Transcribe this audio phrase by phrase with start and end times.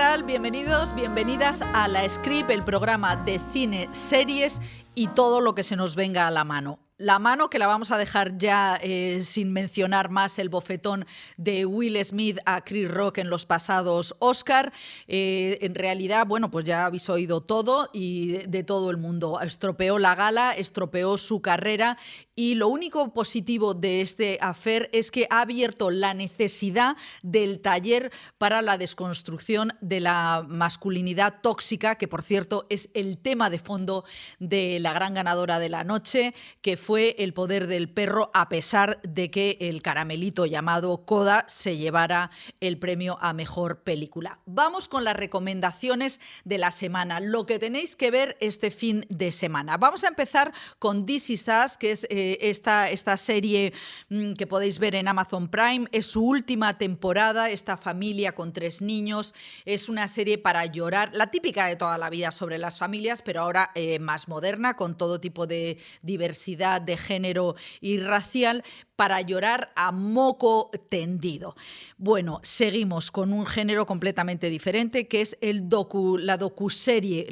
[0.00, 4.62] Bienvenidos, bienvenidas a La Script, el programa de cine, series
[4.94, 7.90] y todo lo que se nos venga a la mano la mano que la vamos
[7.92, 11.06] a dejar ya eh, sin mencionar más el bofetón
[11.38, 14.72] de Will Smith a Chris Rock en los pasados Oscar.
[15.08, 19.40] Eh, en realidad, bueno, pues ya habéis oído todo y de, todo el mundo.
[19.40, 21.96] Estropeó la gala, estropeó su carrera
[22.36, 28.12] y lo único positivo de este afer es que ha abierto la necesidad del taller
[28.36, 34.04] para la desconstrucción de la masculinidad tóxica, que por cierto es el tema de fondo
[34.38, 38.48] de la gran ganadora de la noche, que fue fue El poder del perro, a
[38.48, 44.40] pesar de que el caramelito llamado Coda se llevara el premio a mejor película.
[44.44, 49.30] Vamos con las recomendaciones de la semana, lo que tenéis que ver este fin de
[49.30, 49.76] semana.
[49.76, 51.46] Vamos a empezar con This Is
[51.78, 53.72] que es eh, esta, esta serie
[54.08, 55.86] mm, que podéis ver en Amazon Prime.
[55.92, 59.32] Es su última temporada, esta familia con tres niños.
[59.64, 63.42] Es una serie para llorar, la típica de toda la vida sobre las familias, pero
[63.42, 68.64] ahora eh, más moderna, con todo tipo de diversidad de género y racial,
[69.00, 71.56] para llorar a moco tendido.
[71.96, 77.26] Bueno, seguimos con un género completamente diferente que es la docuserie,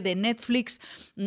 [0.00, 0.80] de Netflix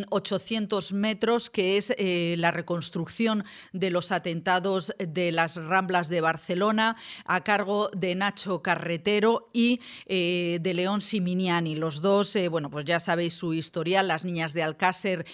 [0.10, 6.22] 800 mm, metros, que es eh, la reconstrucción de los atentados de las Ramblas de
[6.22, 6.96] Barcelona
[7.26, 11.76] a cargo de Nacho Carretero y eh, de León Siminiani.
[11.76, 15.26] Los dos, eh, bueno, pues ya sabéis su historial, las niñas de Alcácer,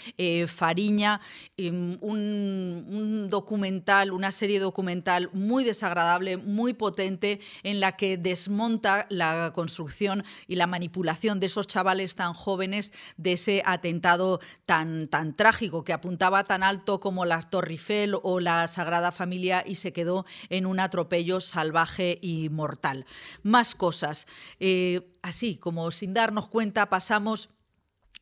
[0.47, 1.21] Fariña,
[1.55, 9.05] em, un, un documental, una serie documental muy desagradable, muy potente, en la que desmonta
[9.09, 15.35] la construcción y la manipulación de esos chavales tan jóvenes de ese atentado tan, tan
[15.35, 19.91] trágico que apuntaba tan alto como la Torre Eiffel o la Sagrada Familia y se
[19.91, 23.05] quedó en un atropello salvaje y mortal.
[23.41, 24.25] Más cosas.
[24.61, 27.49] Eh, así como sin darnos cuenta pasamos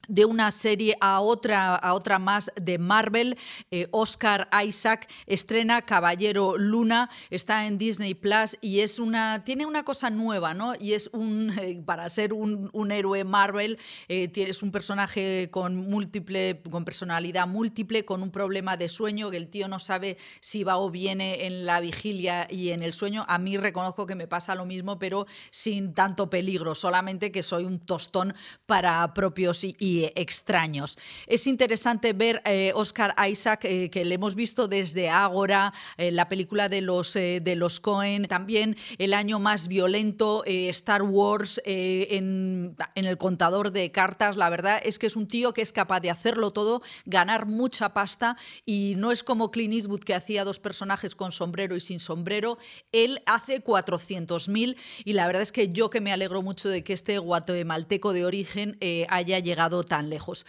[0.08, 3.38] de una serie a otra, a otra más de Marvel.
[3.70, 9.84] Eh, Oscar Isaac estrena Caballero Luna, está en Disney Plus y es una, tiene una
[9.84, 10.74] cosa nueva, ¿no?
[10.80, 13.78] Y es un, eh, para ser un, héroe Marvel,
[14.10, 19.38] eh, es un personaje con múltiple, con personalidad múltiple, con un problema de sueño, que
[19.38, 23.24] el tío no sabe si va o viene en la vigilia y en el sueño.
[23.28, 27.64] A mí reconozco que me pasa lo mismo, pero sin tanto peligro, solamente que soy
[27.64, 28.34] un tostón
[28.66, 30.98] para propios y extraños.
[31.28, 36.28] Es interesante ver eh, Oscar Isaac, eh, que le hemos visto desde Ágora, eh, la
[36.30, 43.06] película de los, de los Cohen, también el año más violento, Star Wars, en, en,
[43.06, 44.38] el contador de cartas.
[44.38, 47.94] La verdad es que es un tío que es capaz de hacerlo todo, ganar mucha
[47.94, 52.00] pasta y no es como Clint Eastwood que hacía dos personajes con sombrero y sin
[52.00, 52.58] sombrero.
[52.92, 56.94] Él hace 400.000 y la verdad es que yo que me alegro mucho de que
[56.94, 58.78] este guatemalteco de origen
[59.10, 60.46] haya llegado tan lejos.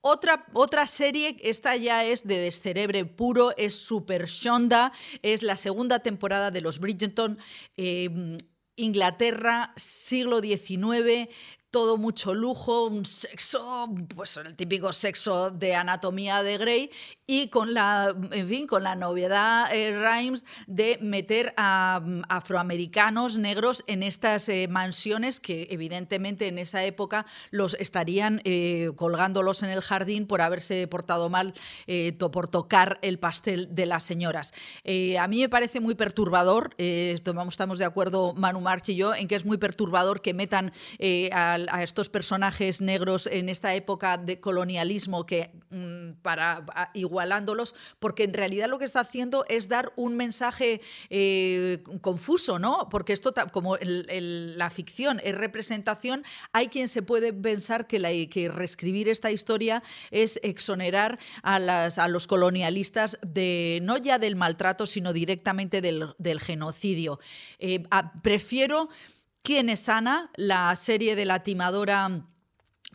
[0.00, 4.92] Otra, otra, serie, esta ya es de descerebre puro, es Super Shonda,
[5.22, 7.38] es la segunda temporada de los Bridgerton.
[7.76, 8.36] Eh,
[8.76, 11.28] Inglaterra, siglo XIX,
[11.70, 16.90] todo mucho lujo, un sexo, pues el típico sexo de anatomía de Grey
[17.26, 19.96] y con la, en fin, con la novedad eh,
[20.66, 27.26] de meter a mm, afroamericanos negros en estas eh, mansiones que evidentemente en esa época
[27.50, 31.54] los estarían eh, colgándolos en el jardín por haberse portado mal,
[32.32, 34.52] por tocar el pastel de las señoras.
[35.18, 39.34] a mí me parece muy perturbador, estamos de acuerdo Manu March y yo, en que
[39.34, 40.72] es muy perturbador que metan
[41.32, 45.50] a, estos personajes negros en esta época de colonialismo que
[46.22, 46.64] para
[46.94, 52.58] igual igualándolos, porque en realidad lo que está haciendo es dar un mensaje eh, confuso,
[52.58, 52.88] ¿no?
[52.90, 59.08] Porque esto, como la ficción es representación, hay quien se puede pensar que, que reescribir
[59.08, 65.12] esta historia es exonerar a, las, a los colonialistas de no ya del maltrato, sino
[65.12, 67.18] directamente del, genocidio.
[67.58, 67.82] Eh,
[68.22, 68.88] prefiero
[69.46, 70.32] ¿Quién es Ana?
[70.34, 72.26] La serie de la timadora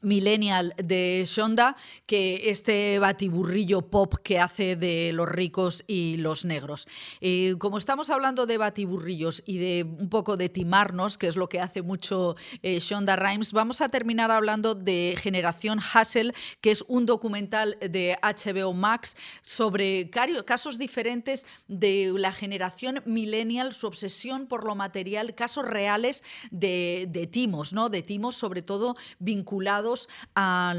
[0.02, 1.76] millennial de Shonda
[2.06, 6.88] que este batiburrillo pop que hace de los ricos y los negros.
[7.22, 11.50] Eh, como estamos hablando de batiburrillos y de un poco de timarnos, que es lo
[11.50, 16.84] que hace mucho eh, Shonda Rhimes, vamos a terminar hablando de Generación Hustle, que es
[16.88, 24.66] un documental de HBO Max sobre casos diferentes de la generación millennial, su obsesión por
[24.66, 27.90] lo material, casos reales de, de timos, ¿no?
[27.90, 29.91] De timos sobre todo vinculados
[30.36, 30.76] a,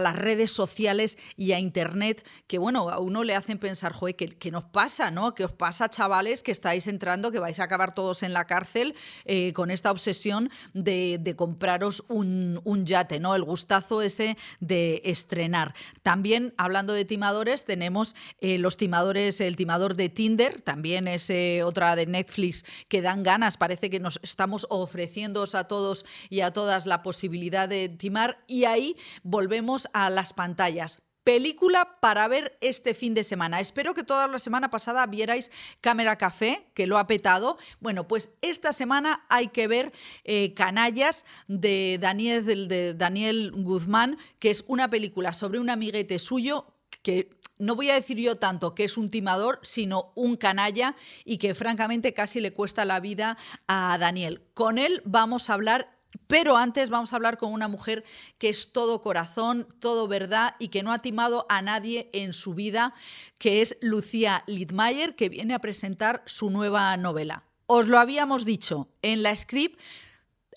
[0.00, 4.50] las redes sociales y a Internet, que bueno, a uno le hacen pensar, joder, ¿qué,
[4.50, 5.10] nos pasa?
[5.10, 5.34] ¿no?
[5.34, 8.94] ¿Qué os pasa, chavales, que estáis entrando, que vais a acabar todos en la cárcel
[9.24, 13.34] eh, con esta obsesión de, compraros un, yate, ¿no?
[13.34, 15.74] El gustazo ese de estrenar.
[16.02, 21.62] También, hablando de timadores, tenemos eh, los timadores, el timador de Tinder, también es eh,
[21.62, 26.52] otra de Netflix que dan ganas, parece que nos estamos ofreciendo a todos y a
[26.52, 31.02] todas la posibilidad de timar y ahí volvemos a las pantallas.
[31.24, 33.60] Película para ver este fin de semana.
[33.60, 37.58] Espero que toda la semana pasada vierais Cámara Café, que lo ha petado.
[37.78, 39.92] Bueno, pues esta semana hay que ver
[40.24, 46.66] eh, Canallas de Daniel, de Daniel Guzmán, que es una película sobre un amiguete suyo
[47.02, 51.38] que no voy a decir yo tanto que es un timador, sino un canalla y
[51.38, 53.38] que francamente casi le cuesta la vida
[53.68, 54.42] a Daniel.
[54.54, 55.91] Con él vamos a hablar
[56.26, 58.04] pero antes vamos a hablar con una mujer
[58.38, 62.54] que es todo corazón, todo verdad y que no ha timado a nadie en su
[62.54, 62.94] vida,
[63.38, 67.44] que es Lucía Littmayer, que viene a presentar su nueva novela.
[67.66, 69.80] Os lo habíamos dicho, en la script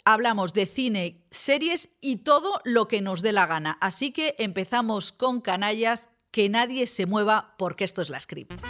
[0.06, 3.78] hablamos de cine, series y todo lo que nos dé la gana.
[3.82, 8.62] Así que empezamos con canallas, que nadie se mueva porque esto es la script.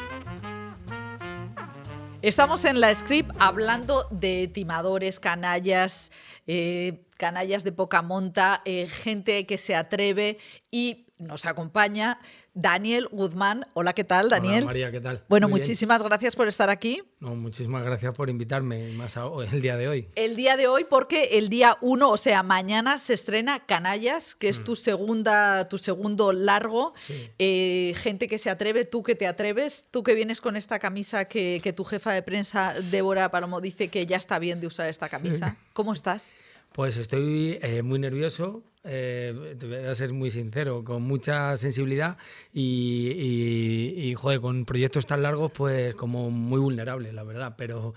[2.26, 6.12] Estamos en la script hablando de timadores, canallas,
[6.48, 10.40] eh, canallas de poca monta, eh, gente que se atreve
[10.72, 12.20] y nos acompaña
[12.54, 13.66] Daniel Guzmán.
[13.74, 14.58] Hola, ¿qué tal, Daniel?
[14.58, 15.24] Hola, María, ¿qué tal?
[15.30, 17.02] Bueno, muchísimas gracias por estar aquí.
[17.20, 19.18] No, muchísimas gracias por invitarme más
[19.52, 20.08] el día de hoy.
[20.16, 24.50] El día de hoy porque el día 1, o sea, mañana se estrena Canallas, que
[24.50, 24.64] es mm.
[24.64, 26.94] tu segunda, tu segundo largo.
[27.40, 31.26] Eh, gente que se atreve, tú que te atreves, tú que vienes con esta camisa
[31.26, 35.10] que, tu jefa de prensa, Débora Palomo, dice que ya está bien de usar esta
[35.10, 35.58] camisa.
[35.74, 36.38] ¿Cómo estás?
[36.74, 42.18] Pues estoy eh, muy nervioso, eh, te voy a ser muy sincero, con mucha sensibilidad
[42.54, 47.56] y, joder, con proyectos tan largos, pues como muy vulnerable, la verdad.
[47.58, 47.94] Pero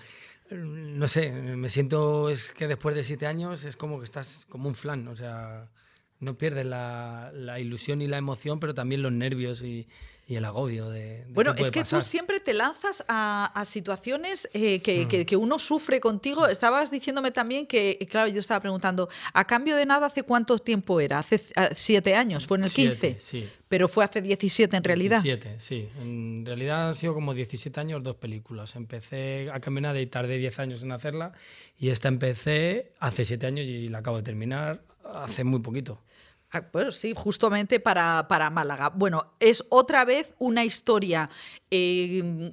[0.50, 4.68] no sé, me siento es que después de siete años es como que estás como
[4.68, 5.68] un flan, o sea,
[6.20, 9.86] no pierdes la, la ilusión y la emoción, pero también los nervios y,
[10.28, 11.24] y el agobio de...
[11.30, 15.24] bueno, es que tú siempre te lanzas a, situaciones eh, mm.
[15.24, 16.46] que, uno sufre contigo.
[16.46, 21.00] Estabas diciéndome también que, claro, yo estaba preguntando, ¿a cambio de nada hace cuánto tiempo
[21.00, 21.20] era?
[21.20, 21.40] Hace
[21.74, 23.16] siete años, fue en el 15.
[23.18, 23.48] Sí.
[23.68, 25.22] Pero fue hace 17 en realidad.
[25.22, 25.88] 17, sí.
[25.98, 28.76] En realidad han sido como 17 años dos películas.
[28.76, 31.32] Empecé a caminar y tardé 10 años en hacerla
[31.78, 34.82] y esta empecé hace siete años y la acabo de terminar
[35.14, 36.02] hace muy poquito.
[36.72, 38.90] Bueno, sí, justamente para, para, Málaga.
[38.94, 41.28] Bueno, es otra vez una historia
[41.70, 42.50] eh,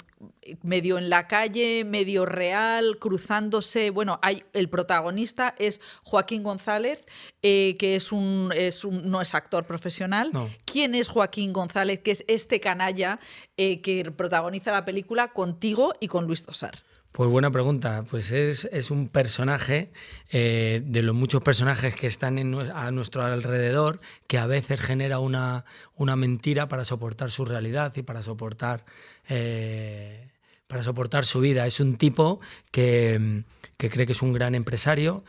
[0.63, 3.91] medio en la calle, medio real, cruzándose.
[3.91, 7.05] Bueno, hay, el protagonista es Joaquín González,
[7.41, 10.29] eh, que es un, es un, no es actor profesional.
[10.65, 12.01] ¿Quién es Joaquín González?
[12.01, 13.19] Que es este canalla
[13.55, 16.83] eh, que protagoniza la película contigo y con Luis Tosar.
[17.15, 18.03] Pues buena pregunta.
[18.09, 19.89] Pues es, un personaje
[20.31, 22.37] eh, de los muchos personajes que están
[22.73, 25.63] a nuestro alrededor que a veces genera una,
[25.95, 28.83] una mentira para soportar su realidad y para soportar,
[29.29, 30.27] eh,
[30.67, 31.65] para soportar su vida.
[31.65, 33.43] Es un tipo que,
[33.77, 35.23] que cree que es un gran empresario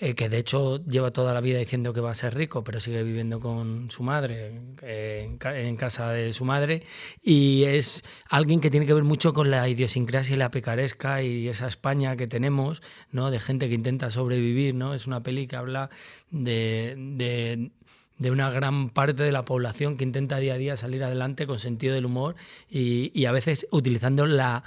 [0.00, 2.78] eh, que de hecho lleva toda la vida diciendo que va a ser rico, pero
[2.78, 4.52] sigue viviendo con su madre,
[4.82, 6.84] en, casa de su madre,
[7.20, 11.48] y es alguien que tiene que ver mucho con la idiosincrasia y la picaresca y
[11.48, 12.80] esa España que tenemos,
[13.10, 13.32] ¿no?
[13.32, 14.94] de gente que intenta sobrevivir, ¿no?
[14.94, 15.90] es una peli que habla
[16.30, 17.72] de, de
[18.18, 21.58] de una gran parte de la población que intenta día a día salir adelante con
[21.58, 22.34] sentido del humor
[22.68, 24.64] y, a veces utilizando la,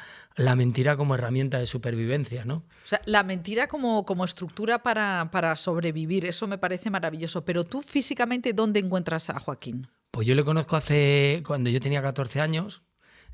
[0.55, 2.55] mentira como herramienta de supervivencia, ¿no?
[2.55, 7.43] O sea, la mentira como, como estructura para, para sobrevivir, eso me parece maravilloso.
[7.43, 9.87] Pero tú físicamente, ¿dónde encuentras a Joaquín?
[10.11, 12.83] Pues yo le conozco hace, cuando yo tenía 14 años,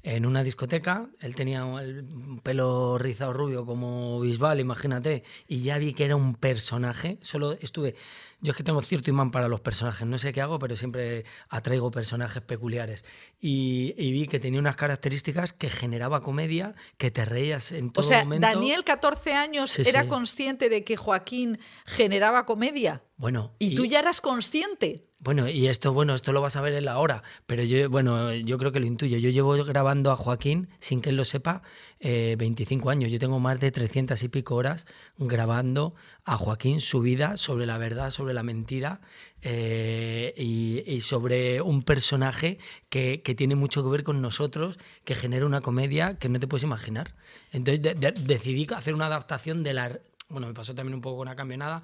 [0.08, 1.10] en una discoteca.
[1.20, 2.06] Él tenía el
[2.42, 5.24] pelo rizado rubio como Bisbal, imagínate.
[5.48, 7.18] Y ya vi que era un personaje.
[7.20, 7.94] Solo estuve.
[8.40, 10.08] Yo es que tengo cierto imán para los personajes.
[10.08, 13.04] No sé qué hago, pero siempre atraigo personajes peculiares.
[13.42, 18.48] Y, vi que tenía unas características que generaba comedia, que te reías en todo momento.
[18.48, 23.04] O sea, Daniel, 14 años, era consciente de que Joaquín generaba comedia.
[23.18, 23.56] Bueno.
[23.58, 25.04] ¿Y, tú ya eras consciente?
[25.20, 28.32] Bueno, y esto, bueno, esto lo vas a ver en la hora, pero yo, bueno,
[28.36, 29.18] yo creo que lo intuyo.
[29.18, 31.64] Yo llevo grabando a Joaquín, sin que él lo sepa,
[32.00, 33.12] 25 eh, años.
[33.12, 34.86] Yo tengo más de 300 y pico horas
[35.18, 39.02] grabando a Joaquín su vida sobre la verdad, sobre la mentira
[39.42, 42.60] eh, y, sobre un personaje
[42.90, 46.64] que, tiene mucho que ver con nosotros, que genera una comedia que no te puedes
[46.64, 47.16] imaginar.
[47.52, 50.00] Entonces decidí hacer una adaptación de la...
[50.30, 51.82] Bueno, me pasó también un poco con una camionada,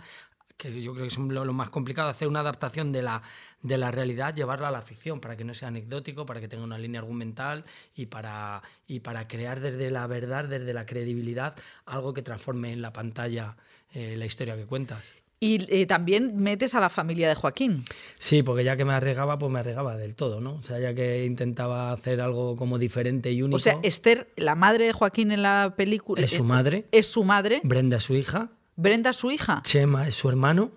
[0.58, 3.24] que yo creo que es lo, lo, más complicado, hacer una adaptación de la,
[3.62, 6.64] de la realidad, llevarla a la ficción, para que no sea anecdótico, para que tenga
[6.64, 11.56] una línea argumental y para, y para crear desde la verdad, desde la credibilidad,
[11.86, 13.58] algo que transforme en la pantalla
[13.94, 15.04] eh, la historia que cuentas.
[15.40, 17.84] Y eh, también metes a la familia de Joaquín.
[18.18, 20.54] Sí, porque ya que me arregaba, pues me arregaba del todo, ¿no?
[20.54, 23.58] O sea, ya que intentaba hacer algo como diferente y único.
[23.58, 26.22] O sea, Esther, la madre de Joaquín en la película.
[26.22, 26.86] Es su madre.
[26.94, 27.60] Es su madre.
[27.66, 28.52] Brenda, su hija.
[28.76, 29.62] Brenda, su hija.
[29.64, 30.72] Chema es su hermano.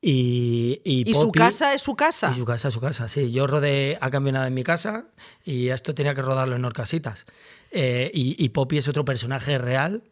[0.00, 2.32] Y, y, ¿Y su casa es su casa.
[2.34, 3.30] Y su casa es su casa, sí.
[3.30, 5.04] Yo rodé a cambio nada en mi casa
[5.44, 7.24] y esto tenía que rodarlo en Orcasitas.
[7.70, 10.02] Eh, y, y Poppy es otro personaje real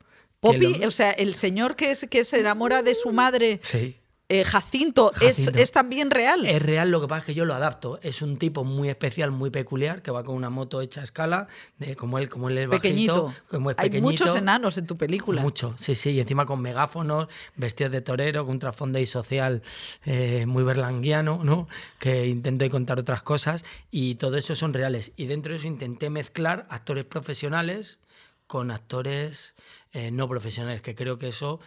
[0.40, 0.88] Poppy, lo...
[0.88, 3.61] o sea, el señor que, es, que se enamora de su madre.
[3.62, 3.97] Sí.
[4.33, 5.51] Eh, Jacinto, Jacinto.
[5.51, 6.47] Es, es, también real.
[6.47, 7.99] Es real, lo que pasa es que yo lo adapto.
[8.01, 11.49] Es un tipo muy especial, muy peculiar, que va con una moto hecha a escala,
[11.79, 13.25] de, como él, como él es pequeñito.
[13.25, 14.25] bajito, como es Hay pequeñito.
[14.25, 15.43] muchos enanos en tu película.
[15.43, 19.63] Mucho, sí, sí, y encima con megáfonos, vestidos de torero, con un trasfondo y social
[20.05, 21.67] eh, muy berlanguiano, ¿no?
[21.99, 25.11] Que intento contar otras cosas, y todo eso son reales.
[25.17, 27.99] Y dentro de eso intenté mezclar actores profesionales
[28.47, 29.55] con actores
[29.93, 31.59] eh, no profesionales, que creo que eso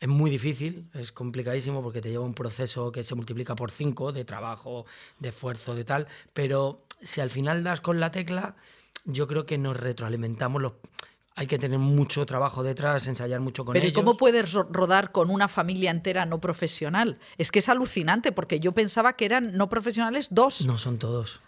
[0.00, 4.12] es muy difícil, es complicadísimo porque te lleva un proceso que se multiplica por cinco
[4.12, 4.86] de trabajo,
[5.18, 8.54] de esfuerzo, de tal, pero si al final das con la tecla,
[9.04, 10.72] yo creo que nos retroalimentamos los...
[11.34, 13.94] Hay que tener mucho trabajo detrás, ensayar mucho con Pero ellos.
[13.94, 17.20] Pero ¿cómo puedes rodar con una familia entera no profesional?
[17.36, 20.66] Es que es alucinante, porque yo pensaba que eran no profesionales dos.
[20.66, 21.40] No son todos.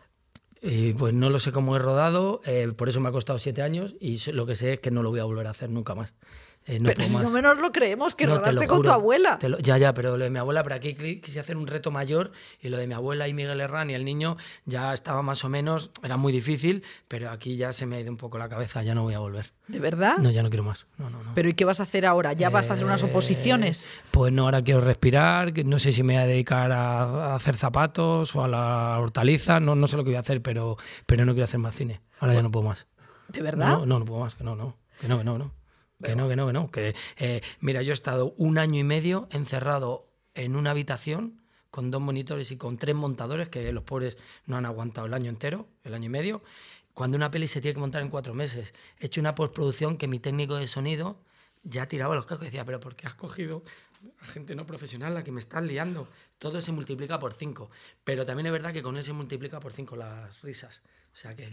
[0.62, 3.62] Y pues no lo sé cómo he rodado, eh, por eso me ha costado siete
[3.62, 5.94] años y lo que sé es que no lo voy a volver a hacer nunca
[5.94, 6.14] más.
[6.70, 7.24] Eh, no pero si más.
[7.24, 9.38] no menos lo creemos, que No, rodaste con tu abuela.
[9.42, 12.30] lo- ya, ya, pero lo de mi abuela, pero aquí quise hacer un reto mayor
[12.62, 14.36] y lo de mi abuela y Miguel Herrán y el niño
[14.66, 18.10] ya estaba más o menos, era muy difícil, pero aquí ya se me ha ido
[18.12, 19.52] un poco la cabeza, ya no voy a volver.
[19.66, 20.18] ¿De verdad?
[20.18, 20.86] No, ya no quiero más.
[20.98, 21.34] No, no, no.
[21.34, 22.32] ¿Pero y qué vas a hacer ahora?
[22.34, 23.88] ¿Ya vas a hacer unas Eh, oposiciones?
[24.12, 27.56] Pues no, ahora quiero respirar, no sé si me voy a dedicar a, a hacer
[27.56, 31.24] zapatos o a la hortaliza, no, no sé lo que voy a hacer, pero, pero
[31.24, 32.00] no quiero hacer más cine.
[32.20, 32.86] Ahora ya no puedo más.
[33.28, 33.68] ¿De verdad?
[33.68, 35.52] No, no, no puedo más, que no, no, que no, que no, que no.
[36.02, 36.70] Que no, que no, que no.
[36.70, 41.90] Que, eh, mira, yo he estado un año y medio encerrado en una habitación con
[41.90, 44.16] dos monitores y con tres montadores, que los pobres
[44.46, 46.42] no han aguantado el año entero, el año y medio,
[46.94, 48.74] cuando una peli se tiene que montar en cuatro meses.
[48.98, 51.22] He hecho una postproducción que mi técnico de sonido
[51.62, 53.62] ya tiraba los cascos y decía, pero ¿por qué has cogido
[54.20, 56.08] a gente no profesional la que me estás liando?
[56.38, 57.70] Todo se multiplica por cinco.
[58.02, 60.82] Pero también es verdad que con él se multiplica por cinco las risas.
[61.12, 61.48] O sea que...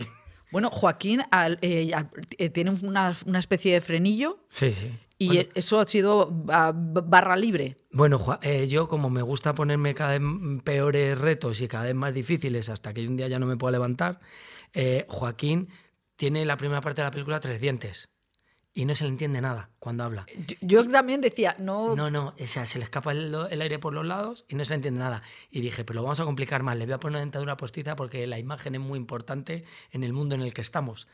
[0.52, 4.90] Bueno, Joaquín al- eh, al- eh, tiene una, una especie de frenillo Sí, sí.
[5.18, 7.78] y Bueno, eso ha sido ah, barra libre.
[7.92, 10.22] Bueno, eh, yo como me gusta ponerme cada vez
[10.64, 13.72] peores retos y cada vez más difíciles hasta que un día ya no me puedo
[13.72, 14.20] levantar,
[15.08, 15.68] Joaquín
[16.16, 18.08] tiene la primera parte de la película tres dientes
[18.78, 20.28] y no se le entiende nada cuando habla.
[20.62, 23.80] Yo, yo también decía, no, No, no, o sea, se le escapa el, el aire
[23.80, 25.24] por los lados y no se le entiende nada.
[25.50, 27.96] Y dije, pero lo vamos a complicar más, le voy a poner una dentadura postiza
[27.96, 31.08] porque la imagen es muy importante en el mundo en el que estamos.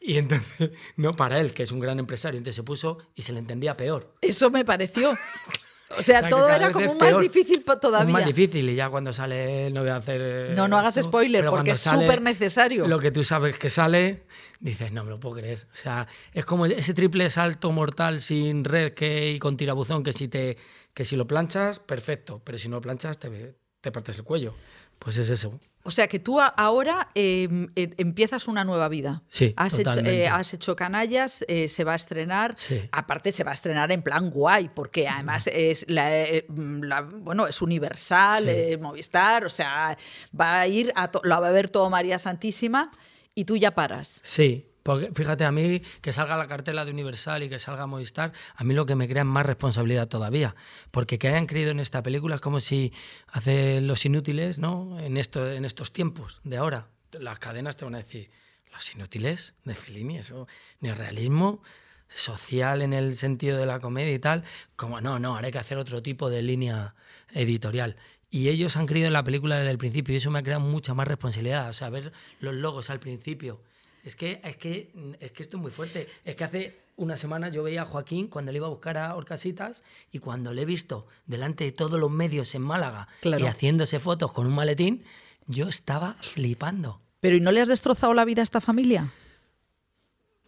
[0.00, 3.34] Y entonces, no para él, que es un gran empresario, entonces se puso y se
[3.34, 4.14] le entendía peor.
[4.22, 5.12] eso me pareció.
[5.90, 7.22] O sea, O sea, que todo era como más peor.
[7.22, 8.12] difícil todavía.
[8.12, 10.20] Más difícil y ya cuando sale, no voy a hacer...
[10.22, 12.86] eh, No, no hagas esto, spoiler, porque es súper necesario.
[12.86, 14.22] Lo que tú sabes que sale,
[14.60, 15.66] dices, no me lo puedo creer.
[15.72, 20.12] O sea, es como ese triple salto mortal sin red que, y con tirabuzón que
[20.12, 20.56] si, te,
[20.94, 24.54] que si lo planchas, perfecto, pero si no lo planchas te, te partes el cuello.
[24.98, 25.58] Pues es eso.
[25.82, 29.22] O sea, que tú ahora eh, eh, empiezas una nueva vida.
[29.28, 32.54] Sí, has hecho, eh, has hecho Canallas, eh, se va a estrenar.
[32.58, 32.82] Sí.
[32.92, 37.46] Aparte, se va a estrenar en plan guay, porque además es, la, eh, la- bueno,
[37.46, 38.76] es universal, Sí.
[38.76, 39.96] Movistar, o sea,
[40.38, 42.90] va a ir, a lo va a ver todo María Santísima
[43.34, 44.20] y tú ya paras.
[44.22, 48.32] Sí, porque fíjate, a mí que salga la cartela de Universal y que salga Movistar,
[48.54, 50.54] a mí lo que me crea es más responsabilidad todavía.
[50.90, 52.92] Porque que hayan creído en esta película es como si
[53.28, 54.98] hace los inútiles, ¿no?
[55.00, 56.88] En, esto, en estos tiempos de ahora.
[57.12, 58.30] Las cadenas te van a decir,
[58.72, 60.46] los inútiles de Fellini, eso,
[60.80, 61.62] ni realismo
[62.08, 64.44] social en el sentido de la comedia y tal,
[64.76, 66.94] como no, no, hay que hacer otro tipo de línea
[67.32, 67.96] editorial.
[68.30, 70.60] Y ellos han creído en la película desde el principio y eso me ha creado
[70.60, 71.68] mucha más responsabilidad.
[71.68, 73.60] O sea, ver los logos al principio.
[74.04, 74.90] Es que, es que,
[75.20, 76.08] es que esto es muy fuerte.
[76.24, 79.14] Es que hace una semana yo veía a Joaquín cuando le iba a buscar a
[79.14, 83.42] Orcasitas y cuando le he visto delante de todos los medios en Málaga Claro.
[83.44, 85.02] y haciéndose fotos con un maletín,
[85.46, 87.00] yo estaba flipando.
[87.20, 89.10] Pero ¿y no le has destrozado la vida a esta familia?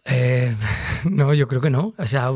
[0.05, 0.53] Eh,
[1.09, 1.93] no, yo creo que no.
[1.97, 2.29] O sea,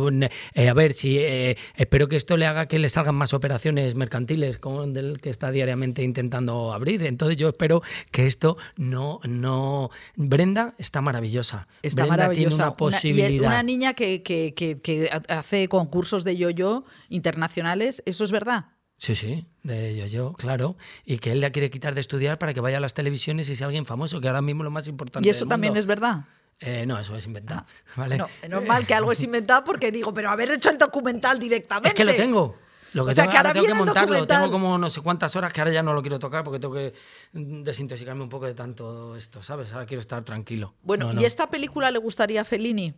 [0.53, 3.95] eh, a ver, si eh, espero que esto le haga que le salgan más operaciones
[3.95, 7.03] mercantiles como del que está diariamente intentando abrir.
[7.03, 7.81] Entonces yo espero
[8.11, 9.89] que esto no, no.
[10.15, 11.67] Brenda está maravillosa.
[11.81, 12.49] Está Brenda maravillosa.
[12.49, 13.47] tiene una y posibilidad.
[13.47, 18.67] una niña que, que- que- que hace concursos de yo-yo internacionales, ¿eso es verdad?
[18.99, 20.75] Sí, sí, de yo, yo, claro.
[21.05, 23.55] Y que él le quiere quitar de estudiar para que vaya a las televisiones y
[23.55, 25.27] sea alguien famoso, que ahora mismo es lo más importante.
[25.27, 26.25] ¿Y eso también es verdad?
[26.59, 27.61] Eh, no, eso es inventado.
[27.65, 27.65] Ah,
[27.97, 28.17] ¿vale?
[28.17, 31.89] No, es normal que algo es inventado porque digo, pero haber hecho el documental directamente.
[31.89, 32.55] Es que lo tengo.
[32.93, 34.01] Lo que O sea, tengo, que ahora tengo que montarlo.
[34.13, 34.37] documental.
[34.43, 36.73] Tengo como no sé cuántas horas que ahora ya no lo quiero tocar porque tengo
[36.73, 36.93] que
[37.33, 39.71] desintoxicarme un poco de tanto esto, ¿sabes?
[39.73, 40.73] Ahora quiero estar tranquilo.
[40.81, 41.21] Bueno, No, ¿y no.
[41.27, 42.95] esta película le gustaría a Fellini?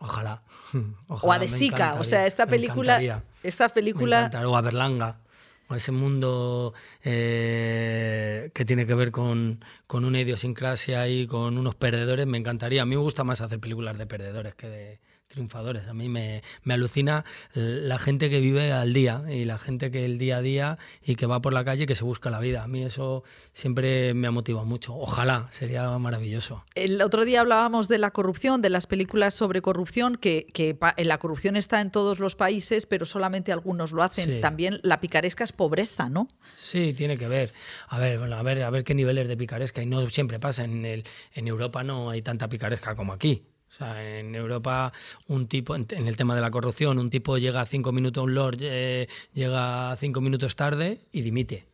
[0.00, 0.42] Ojalá.
[1.08, 1.94] O Ojalá, a De Sica.
[1.98, 3.22] O sea, esta película.
[3.42, 4.30] Esta película.
[4.46, 5.18] O a Berlanga.
[5.68, 6.72] O ese mundo
[7.04, 12.82] eh, que tiene que ver con, con una idiosincrasia y con unos perdedores, me encantaría.
[12.82, 14.98] A mí me gusta más hacer películas de perdedores que de
[15.28, 15.86] triunfadores.
[15.86, 20.04] A mí me, me alucina la gente que vive al día y la gente que
[20.04, 22.40] el día a día y que va por la calle y que se busca la
[22.40, 22.64] vida.
[22.64, 24.96] A mí eso siempre me ha motivado mucho.
[24.96, 26.64] Ojalá, sería maravilloso.
[26.74, 31.18] El otro día hablábamos de la corrupción, de las películas sobre corrupción, que, que la
[31.18, 34.24] corrupción está en todos los países, pero solamente algunos lo hacen.
[34.24, 34.40] Sí.
[34.40, 36.28] También la picaresca es pobreza, ¿no?
[36.54, 37.52] Sí, tiene que ver.
[37.88, 39.82] A ver, bueno, a ver, a ver qué niveles de picaresca.
[39.82, 40.64] Y no siempre pasa.
[40.64, 41.04] En, el,
[41.34, 43.42] en Europa no hay tanta picaresca como aquí.
[43.68, 44.92] O sea, en Europa
[45.26, 48.58] un tipo, en, el tema de la corrupción, un tipo llega cinco minutos, un lord
[48.60, 51.66] eh, llega cinco minutos tarde y dimite.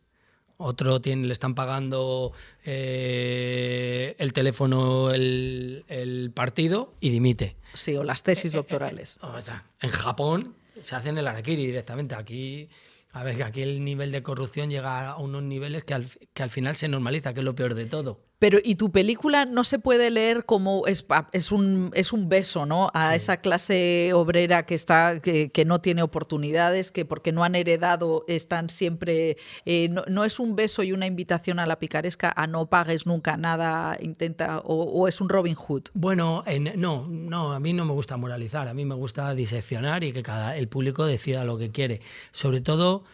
[0.56, 2.32] Otro tiene, le están pagando
[2.64, 7.56] eh, el teléfono, el, el partido y dimite.
[7.74, 9.18] Sí, o las tesis doctorales.
[9.20, 12.14] O sea, en Japón se hacen el harakiri directamente.
[12.14, 12.68] Aquí,
[13.12, 16.42] a ver, que aquí el nivel de corrupción llega a unos niveles que al, que
[16.42, 18.20] al final se normaliza, que es lo peor de todo.
[18.40, 22.66] Pero, y tu película no se puede leer como es, es, un, es un beso,
[22.66, 22.90] ¿no?
[22.92, 27.54] A esa clase obrera que está, que, que no tiene oportunidades, que porque no han
[27.54, 29.36] heredado están siempre.
[29.64, 33.06] eh, no, no es un beso y una invitación a la picaresca a no pagues
[33.06, 35.84] nunca nada, intenta, o, o es un Robin Hood.
[35.94, 40.04] Bueno, en- no, no, a mí no me gusta moralizar, a mí me gusta diseccionar
[40.04, 42.00] y que cada el público decida lo que quiere.
[42.32, 43.04] Sobre todo,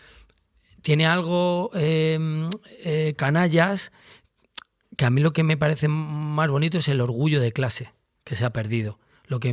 [0.82, 2.18] tiene algo eh,
[2.84, 3.92] eh, canallas
[5.00, 7.90] que a mí lo que me parece más bonito es el orgullo de clase
[8.22, 8.98] que se ha perdido.
[9.28, 9.50] Lo que,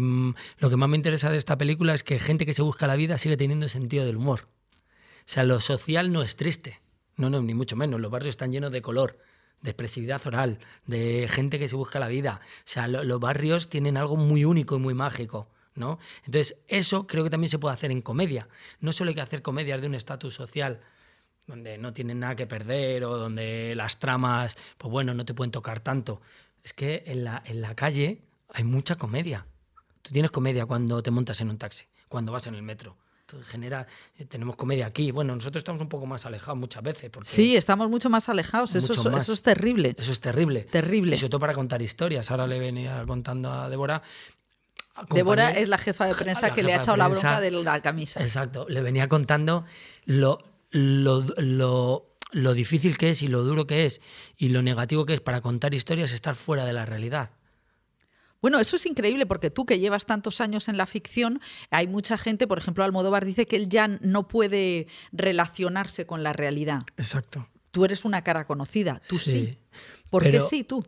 [0.58, 2.98] lo que más me interesa de esta película es que gente que se busca la
[2.98, 4.50] vida sigue teniendo sentido del humor.
[4.82, 6.82] O sea, lo social no es triste,
[7.16, 8.02] no, no, ni mucho menos.
[8.02, 9.20] Los barrios están llenos de color,
[9.62, 12.42] de expresividad oral, de gente que se busca la vida.
[12.44, 15.48] O sea, lo- los barrios tienen algo muy único y muy mágico.
[15.76, 15.98] ¿no?
[16.26, 18.50] Entonces, eso creo que también se puede hacer en comedia.
[18.82, 20.82] No solo hay que hacer comedias de un estatus social
[21.48, 25.52] donde no tienen nada que perder o donde las tramas, pues bueno, no te pueden
[25.52, 26.22] tocar tanto.
[26.64, 28.22] Es que en la, en la calle
[28.54, 29.46] hay mucha comedia.
[30.02, 32.98] Tú tienes comedia cuando te montas en un taxi, cuando vas en el metro.
[33.26, 33.86] Tú genera,
[34.18, 35.12] eh, tenemos comedia aquí.
[35.12, 37.10] Bueno, nosotros estamos un poco más alejados muchas veces.
[37.10, 38.74] Porque Sí, estamos mucho más alejados.
[38.76, 39.24] Eso, es- más.
[39.24, 39.96] eso es terrible.
[39.98, 40.62] Eso es terrible.
[40.62, 41.16] Terrible.
[41.16, 42.30] Y sobre todo para contar historias.
[42.32, 44.02] Ahora le venía contando a Débora.
[45.10, 47.82] Débora es la jefa de prensa la que le ha echado la bronca de la
[47.82, 48.22] camisa.
[48.24, 49.66] Exacto, le venía contando
[50.06, 54.02] lo, lo, lo, lo difícil que es y lo duro que es
[54.38, 57.32] y lo negativo que es para contar historias estar fuera de la realidad.
[58.42, 62.18] Bueno, eso es increíble porque tú que llevas tantos años en la ficción, hay mucha
[62.18, 66.82] gente, por ejemplo, Almodóvar dice que él ya no puede relacionarse con la realidad.
[66.98, 67.50] Exacto.
[67.72, 69.32] Tú eres una cara conocida, tú sí.
[69.32, 69.58] Sí,
[70.10, 70.84] ¿Por qué sí tú?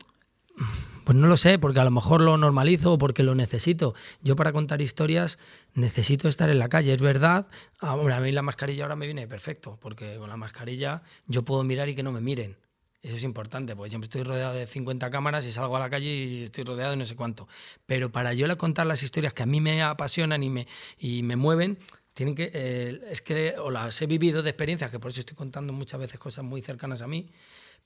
[1.04, 3.96] Pues no lo sé, porque a lo mejor lo normalizo o porque lo necesito.
[4.22, 5.40] Yo para contar historias
[5.74, 7.48] necesito estar en la calle, es verdad.
[7.80, 11.64] Ah, a mí la mascarilla ahora me viene perfecto, porque con la mascarilla yo puedo
[11.64, 12.58] mirar y que no me miren.
[13.02, 16.14] Eso es importante, porque siempre estoy rodeado de 50 cámaras y salgo a la calle
[16.14, 17.48] y estoy rodeado de no sé cuánto.
[17.86, 21.38] Pero para yo contar las historias que a mí me apasionan y me, y me
[21.38, 21.80] mueven,
[22.14, 25.38] tienen que, eh, es que o las he vivido de experiencias, que por eso estoy
[25.38, 27.32] contando muchas veces cosas muy cercanas a mí,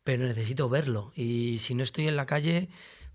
[0.03, 1.11] pero necesito verlo.
[1.15, 2.69] Y si no estoy en la calle,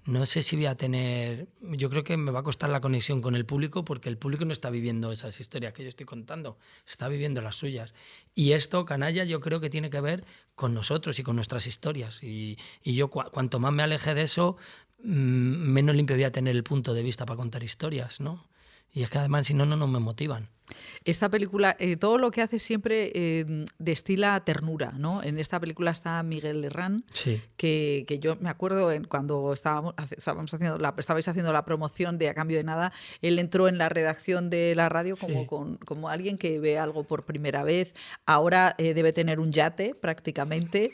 [0.09, 1.49] no sé si voy a tener.
[1.61, 4.45] Yo creo que me va a costar la conexión con el público porque el público
[4.45, 7.95] no está viviendo esas historias que yo estoy contando, está viviendo las suyas.
[8.35, 12.23] Y esto, canalla, yo creo que tiene que ver con nosotros y con nuestras historias.
[12.23, 14.57] Y, y yo, cua- cuanto más me aleje de eso,
[15.03, 15.11] mm,
[15.73, 18.49] menos limpio voy a tener el punto de vista para contar historias, ¿no?
[18.93, 20.49] Y es que además, si no, no me motivan.
[21.05, 25.23] Esta película, eh, todo lo que hace siempre eh, destila ternura, ¿no?
[25.23, 27.41] En esta película está Miguel Herrán, Sí.
[27.57, 32.19] que, que yo me acuerdo en cuando estábamos, estábamos haciendo la, estabais haciendo la promoción
[32.19, 35.47] de A Cambio de Nada, él entró en la redacción de la radio como, Sí.
[35.47, 37.95] con, como alguien que ve algo por primera vez.
[38.27, 40.93] Ahora eh, debe tener un yate prácticamente.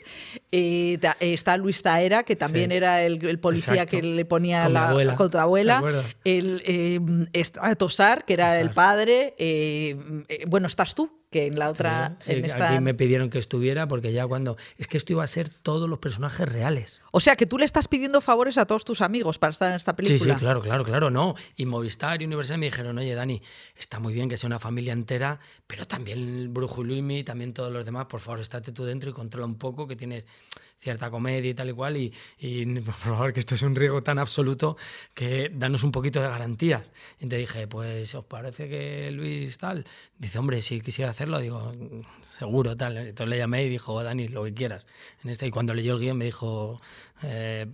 [0.51, 2.77] Eh, está Luis Taera, que también Sí.
[2.77, 3.91] era el, el policía Exacto.
[3.97, 5.83] que le ponía Con la, abuela, con tu ¿te abuela.
[6.23, 9.33] El, está Tosar, que era el padre.
[9.65, 12.15] Eh, eh, bueno, estás tú, que en la otra...
[12.19, 14.57] Sí, en esta- Aquí me pidieron que estuviera porque ya cuando...
[14.77, 17.01] Es que esto iba a ser todos los personajes reales.
[17.11, 19.75] O sea, que tú le estás pidiendo favores a todos tus amigos para estar en
[19.75, 20.33] esta Sí, película.
[20.35, 21.35] sí, claro, claro, claro, no.
[21.55, 23.41] Y Movistar y Universal me dijeron, oye, Dani,
[23.77, 27.53] está muy bien que sea una familia entera, pero también el Brujo y Luimi, también
[27.53, 30.25] todos los demás, por favor, estate tú dentro y controla un poco, que tienes
[30.85, 32.13] cierta comedia y tal y cual, y,
[32.85, 34.77] por favor, que esto es un riesgo tan absoluto
[35.15, 36.83] que danos un poquito de garantías.
[37.19, 39.83] Y te dije, pues, ¿os parece que Luis tal?
[40.19, 41.73] Dice, hombre, si quisiera hacerlo, digo,
[42.29, 42.97] seguro, tal.
[42.97, 44.87] Entonces le llamé y dijo, Dani, lo que quieras.
[45.23, 46.79] En este, y cuando leyó el guion me dijo,
[47.23, 47.67] eh,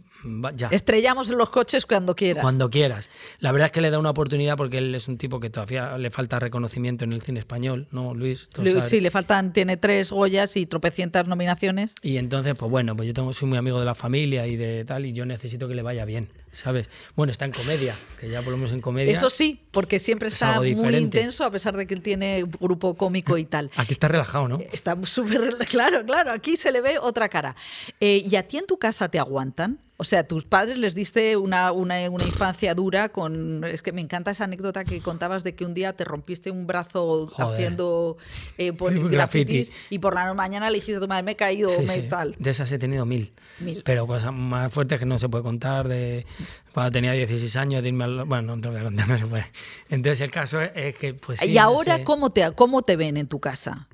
[0.56, 0.68] ya.
[0.68, 2.44] Estrellamos en los coches cuando quieras.
[2.44, 3.10] Cuando quieras.
[3.40, 5.98] La verdad es que le da una oportunidad porque él es un tipo que todavía
[5.98, 8.50] le falta reconocimiento en el cine español, ¿no, Luis?
[8.54, 8.86] Sabes.
[8.86, 11.96] Sí, le faltan, tiene tres Goyas y tropecientas nominaciones.
[12.02, 14.86] Y entonces, pues bueno, pues yo tengo, soy muy amigo de la familia y de
[14.86, 16.90] tal, y yo necesito que le vaya bien, ¿sabes?
[17.16, 19.12] Bueno, está en comedia, que ya por lo menos en comedia.
[19.14, 22.96] Eso sí, porque siempre Es está muy intenso, a pesar de que él tiene grupo
[22.96, 23.72] cómico y tal.
[23.76, 24.60] Aquí está relajado, ¿no?
[24.72, 27.56] Está súper claro, claro, aquí se le ve otra cara.
[28.00, 29.80] Eh, ¿Y a ti en tu casa te aguantan?
[30.02, 33.64] O sea, tus padres les diste una, una, una infancia dura con...
[33.64, 36.66] Es que me encanta esa anécdota que contabas de que un día te rompiste un
[36.66, 37.54] brazo Joder.
[37.54, 38.18] haciendo
[38.58, 39.96] eh, por Sí, grafitis graffiti.
[39.96, 42.08] y por la mañana le dijiste a tu madre, me he caído, Sí, me sí.
[42.10, 42.36] tal.
[42.40, 43.32] De esas he tenido mil.
[43.60, 43.84] Mil.
[43.86, 45.88] Pero cosas más fuertes que no se puede contar.
[45.88, 46.26] De
[46.74, 48.26] cuando tenía 16 años, de irme al.
[48.26, 49.46] Bueno, no te lo voy a contar, no se puede.
[49.90, 51.44] Entonces, el caso es, es que, pues.
[51.44, 52.04] ¿Y no ahora sé.
[52.04, 53.88] cómo, te, cómo te ven en tu casa?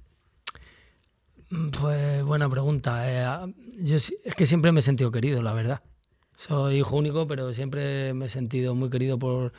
[1.80, 3.02] Pues buena pregunta.
[3.48, 5.82] Eh, yo es que siempre me he sentido querido, la verdad.
[6.38, 9.54] Soy hijo único, pero siempre me he sentido muy querido por,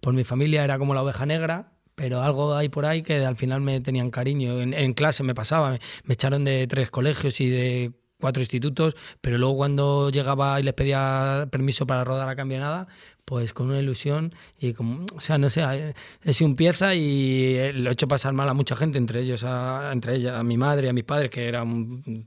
[0.00, 0.64] por mi familia.
[0.64, 4.10] Era como la oveja negra, pero algo hay por ahí que al final me tenían
[4.10, 4.60] cariño.
[4.62, 8.96] En, en clase me pasaba, me, me echaron de tres colegios y de cuatro institutos,
[9.20, 12.86] pero luego cuando llegaba y les pedía permiso para rodar a cambio de nada,
[13.24, 17.56] pues con una ilusión y como, o sea, no sé, he sido un pieza y
[17.56, 20.44] eh, lo he hecho pasar mal a mucha gente, entre ellos a, entre ellas a
[20.44, 21.64] mi madre, a mis padres, que era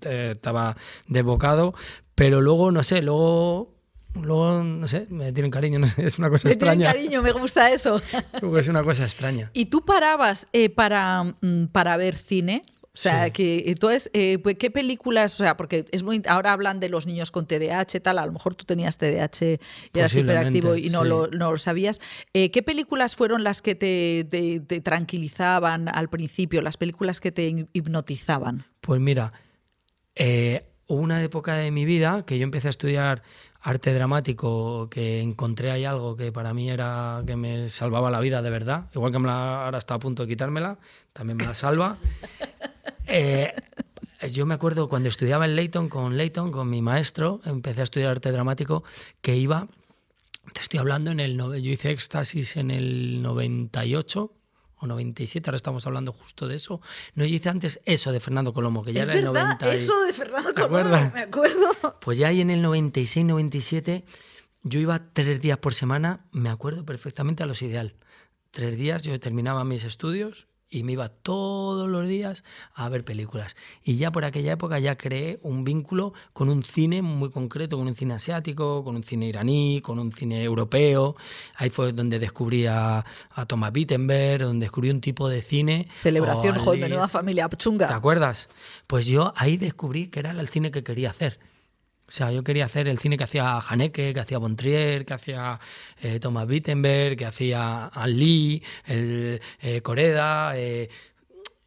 [0.02, 0.76] eh, estaba
[1.08, 1.74] desbocado,
[2.16, 3.73] pero luego, no sé, luego,
[4.22, 6.94] luego, no sé, me tienen cariño, no sé, es una cosa Me tienen extraña.
[6.94, 8.02] cariño, me gusta eso.
[8.42, 9.50] Luego Es una cosa extraña.
[9.54, 12.64] ¿Y tú parabas eh, para, mm, para ver cine?
[12.96, 13.32] O sea, Sí.
[13.32, 15.34] que entonces, eh, pues, ¿qué películas?
[15.34, 18.32] O sea, porque es muy, ahora hablan de los niños con TDAH, tal, a lo
[18.32, 19.60] mejor tú tenías TDAH
[19.94, 21.10] y eras hiperactivo y no, sí.
[21.10, 22.00] lo, no lo sabías.
[22.36, 27.32] Eh, ¿Qué películas fueron las que te, te- te tranquilizaban al principio, las películas que
[27.32, 28.66] te hipnotizaban?
[28.80, 29.34] Pues mira,
[30.16, 33.24] eh, hubo una época de mi vida que yo empecé a estudiar
[33.66, 38.42] arte dramático, que encontré ahí algo que para mí era que me salvaba la vida
[38.42, 40.78] de verdad, igual que me la- ahora está a punto de quitármela,
[41.14, 41.98] también me la salva.
[43.06, 43.52] Eh,
[44.32, 48.12] yo me acuerdo cuando estudiaba en Leighton con Leighton, con mi maestro, empecé a estudiar
[48.12, 48.84] arte dramático,
[49.22, 49.68] que iba,
[50.54, 54.32] te estoy hablando en el, yo hice éxtasis en el 98
[54.84, 56.82] o 97, ahora estamos hablando justo de eso.
[57.16, 59.74] No, yo hice antes eso de Fernando Colomo, que ya es era el verdad, 90
[59.74, 61.98] y- eso de Fernando ¿Te Colomo, me acuerdo.
[62.02, 64.06] Pues ya ahí en el 96, 97,
[64.64, 67.96] yo iba tres días por semana, me acuerdo perfectamente a los ideal.
[68.52, 73.56] Tres días yo terminaba mis estudios y me iba todos los días a ver películas.
[73.84, 77.88] Y ya por aquella época ya creé un vínculo con un cine muy concreto, con
[77.88, 81.16] un cine asiático, con un cine iraní, con un cine europeo.
[81.56, 85.88] Ahí fue donde descubrí a, a Thomas Wittenberg, donde descubrí un tipo de cine.
[86.02, 87.96] Celebración, o a joder, menuda familia ¿Te chunga.
[87.96, 88.50] acuerdas?
[88.88, 91.40] Pues yo ahí descubrí que era el cine que quería hacer.
[92.08, 95.60] O sea, yo quería hacer el cine que hacía Haneke, que hacía Bontrier, que hacía
[96.02, 100.58] eh, Thomas Wittenberg, que hacía Lee, el eh, Coreda.
[100.58, 100.90] eh,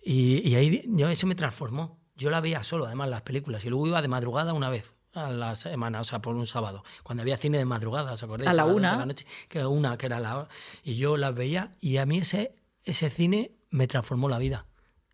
[0.03, 1.99] y, y ahí yo, eso me transformó.
[2.15, 3.65] Yo la veía solo, además, las películas.
[3.65, 6.85] Y luego iba de madrugada una vez a la semana, o sea, por un sábado.
[7.03, 8.51] Cuando había cine de madrugada, ¿os acordáis?
[8.51, 8.93] A la una.
[8.93, 10.49] de la noche, que era una, que era la hora.
[10.85, 14.67] Y yo las veía y a mí ese, ese cine me transformó la vida.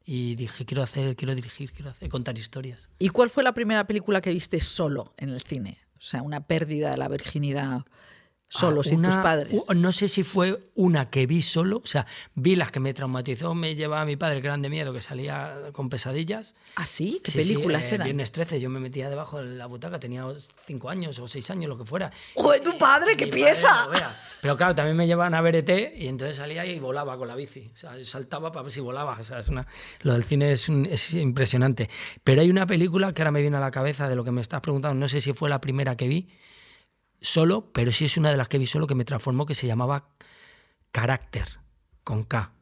[0.05, 2.91] Y dije, quiero hacer, quiero dirigir, quiero hacer, contar historias.
[2.99, 5.79] ¿Y cuál fue la primera película que viste solo en el cine?
[5.97, 7.83] O sea, una pérdida de la virginidad
[8.55, 9.63] solo, Ah, sin tus padres.
[9.75, 13.55] No sé si fue una que vi solo, o sea, vi las que me traumatizó,
[13.55, 16.55] me llevaba a mi padre, que eran de miedo, que salía con pesadillas.
[16.77, 17.21] ¿Ah, sí?
[17.25, 18.05] ¿Qué Sí, sí, películas eh, eran?
[18.07, 20.27] Viernes 13, yo me metía debajo de la butaca, tenía
[20.67, 22.11] cinco años o seis años, lo que fuera.
[22.35, 23.89] ¡Joder, tu padre, qué padre pieza!
[24.43, 27.35] Pero claro, también me llevaban a ver ET y entonces salía y volaba con la
[27.37, 27.71] bici.
[27.73, 29.17] O sea, saltaba para ver si volaba.
[29.19, 29.67] O sea, es una-
[30.03, 31.89] lo del cine es, un- es impresionante.
[32.23, 34.41] Pero hay una película que ahora me viene a la cabeza de lo que me
[34.41, 34.99] estás preguntando.
[34.99, 36.29] No sé si fue la primera que vi
[37.23, 39.67] solo, pero sí es una de las que vi solo que me transformó, que se
[39.67, 40.09] llamaba
[40.91, 41.49] Carácter,
[42.05, 42.53] con K.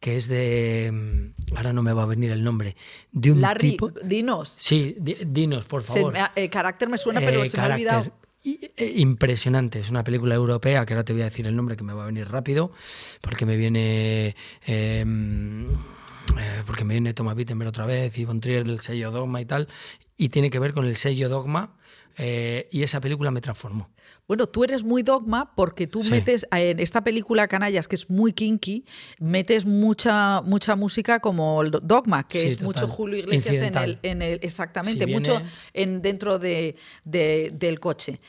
[0.00, 0.90] Que es de.
[0.92, 2.76] mm, Ahora no me va a venir el nombre.
[3.12, 3.90] De un Larry, tipo.
[3.90, 4.54] dinos.
[4.58, 6.12] Sí, di- dinos, por favor.
[6.12, 7.96] me eh, carácter me suena, pero Eh, se me ha carácter.
[7.98, 8.16] olvidado.
[8.44, 11.84] Eh, Impresionante, es una película europea que ahora te voy a decir el nombre que
[11.84, 12.72] me va a venir rápido,
[13.20, 14.34] porque me viene.
[14.66, 19.40] eh, eh, porque me viene Thomas Wittenberg otra vez y Von Trier del sello Dogma
[19.40, 19.68] y tal,
[20.16, 21.76] y tiene que ver con el sello Dogma,
[22.18, 23.90] y esa película me transformó.
[24.28, 28.32] Bueno, tú eres muy dogma porque tú metes en esta película Canallas, que es muy
[28.32, 28.84] kinky,
[29.18, 33.60] metes mucha, mucha música como el dogma, que es mucho Julio Iglesias
[34.02, 38.20] en el, exactamente, mucho en, dentro de, del coche.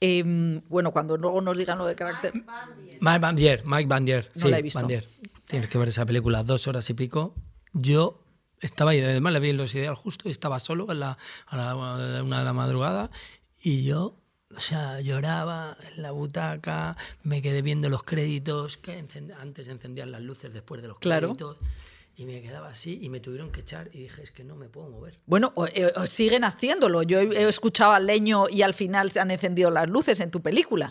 [0.00, 2.32] Em, bueno, cuando luego nos digan lo de carácter.
[3.00, 4.30] Mike Bandier, Mike Bandier.
[4.34, 4.86] No la he visto.
[5.46, 7.34] Tienes que ver esa película, dos horas y pico.
[7.72, 8.24] Yo
[8.60, 11.16] estaba ahí, además le vi en los ideal justo, y estaba solo a, la,
[12.22, 13.10] una de la madrugada
[13.62, 14.23] y yo,
[14.56, 19.04] o sea, lloraba en la butaca, me quedé viendo los créditos, que
[19.40, 21.56] antes encendían las luces después de los créditos.
[22.16, 24.68] Y me quedaba así y me tuvieron que echar y dije, es que no me
[24.68, 25.16] puedo mover.
[25.26, 27.02] Bueno, eh, siguen haciéndolo.
[27.02, 30.40] Yo he, escuchado al leño y al final se han encendido las luces en tu
[30.40, 30.88] película.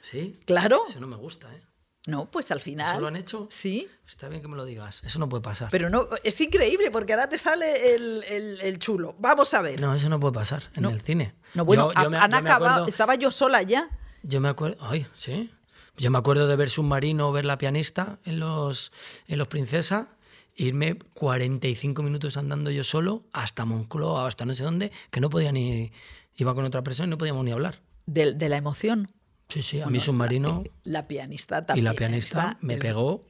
[0.00, 0.40] ¿Sí?
[0.46, 0.82] Claro.
[0.88, 1.60] Eso no me gusta, ¿eh?
[2.06, 2.90] No, pues al final.
[2.90, 3.46] ¿Eso lo han hecho?
[3.48, 3.88] Sí.
[4.08, 5.00] Está bien que me lo digas.
[5.04, 5.68] Eso no puede pasar.
[5.70, 9.14] Pero no, es increíble porque ahora te sale el, chulo.
[9.18, 9.80] Vamos a ver.
[9.80, 11.34] No, eso no puede pasar en el cine.
[11.54, 12.86] No, bueno, han acabado.
[12.86, 13.88] estaba yo sola ya.
[14.22, 14.76] Yo me acuerdo.
[14.80, 15.50] Ay, sí.
[15.96, 18.92] Yo me acuerdo de ver Submarino, ver La pianista en los,
[19.28, 20.08] en los Princesa,
[20.56, 25.52] irme 45 minutos andando yo solo hasta Moncloa, hasta no sé dónde, que no podía
[25.52, 25.92] ni.
[26.34, 27.80] Iba con otra persona y no podíamos ni hablar.
[28.06, 29.12] De, de la emoción.
[29.52, 30.64] Sí, sí, a mí submarino.
[30.82, 31.84] La, pianista también.
[31.84, 33.22] Y la pianista me pegó.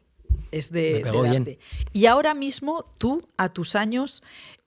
[0.52, 1.58] Es de, me
[1.92, 4.22] Y ahora mismo, tú, a tus años,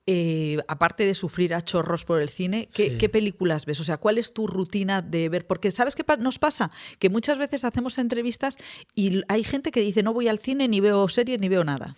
[0.06, 3.80] eh, aparte de sufrir a chorros por el cine, ¿qué, películas ves?
[3.80, 5.46] O sea, ¿cuál es tu rutina de ver?
[5.46, 6.70] Porque ¿sabes qué nos pasa?
[6.98, 8.58] Que muchas veces hacemos entrevistas
[8.94, 11.96] y hay gente que dice no voy al cine, ni veo series, ni veo nada.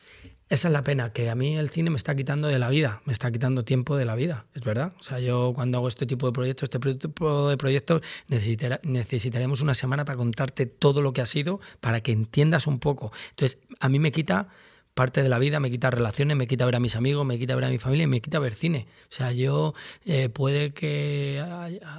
[0.51, 3.03] Esa es la pena, que a mí el cine me está quitando de la vida,
[3.05, 4.95] me está quitando tiempo de la vida, es verdad.
[4.99, 9.75] O sea, yo cuando hago este tipo de proyectos, este tipo de proyectos, necesitaremos una
[9.75, 13.13] semana para contarte todo lo que ha sido, para que entiendas un poco.
[13.31, 14.49] Entonces, a mí me quita
[14.95, 17.55] parte de la vida, me quita relaciones, me quita ver a mis amigos, me quita
[17.55, 18.89] ver a mi familia y me quita ver cine.
[19.03, 19.75] O sea, yo
[20.07, 21.45] eh, puede que,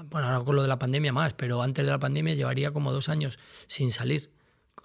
[0.10, 2.92] bueno, ahora con lo de la pandemia más, pero antes de la pandemia llevaría como
[2.92, 4.32] dos años sin salir.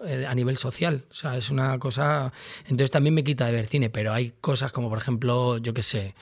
[0.04, 1.04] Eh, a nivel social.
[1.10, 2.32] O sea, es una cosa.
[2.64, 5.82] Entonces también me quita de ver cine, pero hay cosas como, por ejemplo, yo qué
[5.82, 6.14] sé.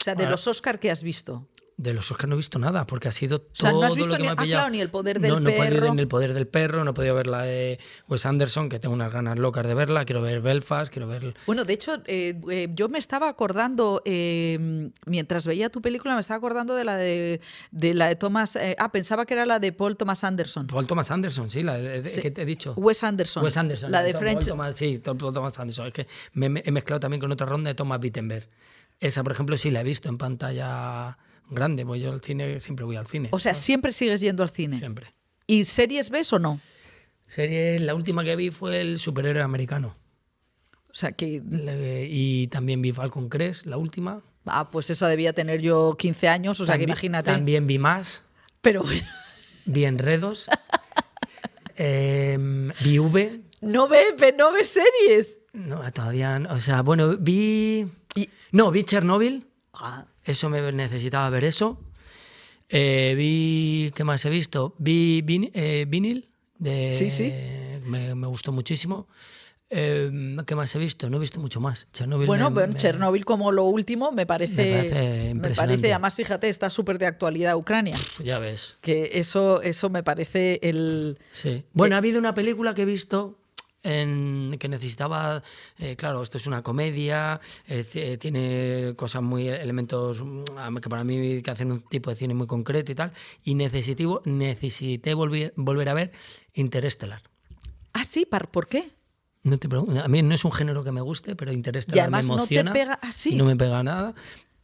[0.00, 1.46] O sea, de los Oscar que has visto.
[1.78, 4.28] De los Oscars no he visto nada, porque ha sido todo no lo que me
[4.28, 4.66] ha pillado.
[4.66, 6.90] Ah, ni el poder del no, no he podido en el poder del perro, no
[6.90, 10.20] he podido ver la de Wes Anderson, que tengo unas ganas locas de verla, quiero
[10.20, 11.34] ver Belfast, quiero ver...
[11.46, 16.20] Bueno, de hecho, eh, eh, yo me estaba acordando, eh, mientras veía tu película, me
[16.20, 18.58] estaba acordando de la de, de la de Thomas...
[18.76, 20.66] ah, pensaba que era la de Paul Thomas Anderson.
[20.66, 22.74] Paul Thomas Anderson, sí, la de, que te he dicho.
[22.76, 23.44] Wes Anderson.
[23.44, 23.92] Wes Anderson.
[23.92, 24.42] La de French...
[24.72, 25.86] sí, Paul Thomas Anderson.
[25.86, 28.48] Es que me, he mezclado también con otra ronda de Thomas Wittenberg.
[28.98, 31.16] Esa, por ejemplo, sí la he visto en pantalla
[31.50, 33.28] grande, voy yo al cine, siempre voy al cine.
[33.32, 34.78] O sea, siempre sigues yendo al cine.
[34.78, 35.14] Siempre.
[35.46, 36.60] ¿Y series ves o no?
[37.26, 39.94] Series, la última que vi fue el superhéroe americano.
[40.90, 41.42] O sea que.
[42.10, 44.22] y también vi Falcon Crest, la última.
[44.46, 47.30] Ah, pues esa debía tener yo 15 años, o sea que imagínate.
[47.30, 48.24] También vi más.
[48.60, 49.06] Pero bueno.
[49.66, 50.48] Vi Enredos.
[51.76, 52.38] eh,
[52.80, 53.42] vi V.
[53.60, 55.42] No ve, no ve series.
[55.52, 56.40] No, todavía.
[56.50, 57.86] O sea, bueno, vi.
[58.52, 59.46] No, vi Chernobyl.
[59.74, 60.06] Ah.
[60.28, 61.80] Eso me necesitaba ver eso.
[62.68, 64.74] Eh, vi, ¿qué más he visto?
[64.76, 67.32] Vi eh, Vinil, de, sí, sí.
[67.86, 69.08] Me, gustó muchísimo.
[69.70, 71.08] Eh, ¿Qué más he visto?
[71.08, 71.88] No he visto mucho más.
[71.94, 76.98] Chernobyl bueno, bueno Chernobyl como lo último me parece, me parece, además fíjate, está súper
[76.98, 77.96] de actualidad Ucrania.
[78.22, 78.76] Ya ves.
[78.82, 81.18] Que eso, eso me parece el...
[81.32, 81.64] Sí.
[81.72, 83.38] Bueno, ha habido una película que he visto
[83.82, 85.42] en, que necesitaba,
[85.78, 91.42] eh, claro, esto es una comedia, eh, tiene cosas muy, elementos mm, que para mí
[91.42, 93.12] que hacen un tipo de cine muy concreto y tal,
[93.44, 96.12] y necesité, necesité volver, volver a ver
[96.54, 97.22] Interestelar.
[97.92, 98.92] Ah, sí, ¿por qué?
[99.44, 102.70] No te a mí no es un género que me guste, pero Interestelar me emociona.
[102.70, 103.34] No te pega así.
[103.34, 104.14] No me pega nada.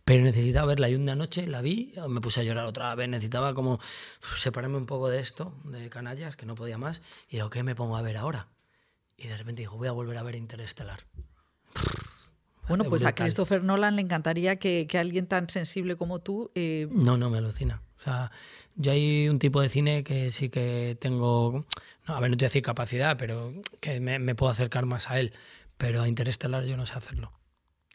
[0.05, 3.55] Pero necesitaba verla y una noche la vi, me puse a llorar otra vez, necesitaba
[3.55, 3.81] como
[4.37, 7.01] separarme un poco de esto, de canallas, que no podía más,
[7.31, 8.49] y digo, ¿qué me pongo a ver ahora?
[9.17, 11.01] Y de repente dijo, voy a volver a ver Interestelar.
[12.69, 16.51] Bueno, pues a Christopher Nolan le encantaría que, alguien tan sensible como tú...
[16.55, 17.83] Eh, no, no, me alucina.
[17.99, 18.31] O sea,
[18.75, 21.67] yo hay un tipo de cine que sí que tengo...
[22.09, 25.11] No, a ver, no te voy a decir capacidad, pero que me, puedo acercar más
[25.11, 25.35] a él.
[25.77, 27.33] Pero a Interestelar yo no sé hacerlo.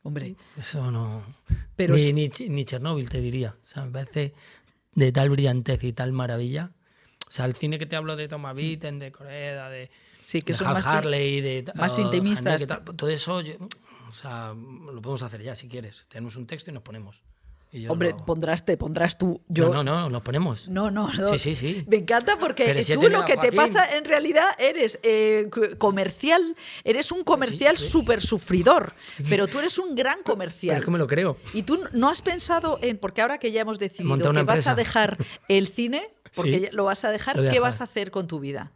[0.03, 0.35] Hombre.
[0.55, 1.23] Eso no...
[1.75, 3.55] Pero ni, ni, ni Chernobyl, te diría.
[3.63, 4.33] O sea, me parece
[4.93, 6.71] de tal brillantez y tal maravilla.
[7.27, 9.89] O sea, el cine que te hablo de Thomas Witten, de Corea, de
[10.29, 12.67] Sí, que de son más, Harley, de más intimistas.
[12.95, 13.41] todo eso,
[14.07, 16.05] o sea, lo podemos hacer ya si quieres.
[16.07, 17.23] Tenemos un texto y nos ponemos.
[17.87, 19.41] Hombre, pondrás, te pondrás tú.
[19.47, 19.69] Yo...
[19.69, 20.69] No, no, no, nos ponemos.
[20.69, 21.29] No, no, no.
[21.29, 21.83] Sí, sí, sí.
[21.87, 27.23] Me encanta porque tú lo que te pasa en realidad eres eh, comercial, eres un
[27.23, 28.93] comercial súper sufridor,
[29.31, 30.73] pero tú eres un gran comercial.
[30.73, 31.37] Pero es que me lo creo.
[31.55, 34.75] Y tú no has pensado en, porque ahora que ya hemos decidido que vas a
[34.75, 38.73] dejar el cine, porque lo vas a dejar, ¿qué vas a hacer con tu vida?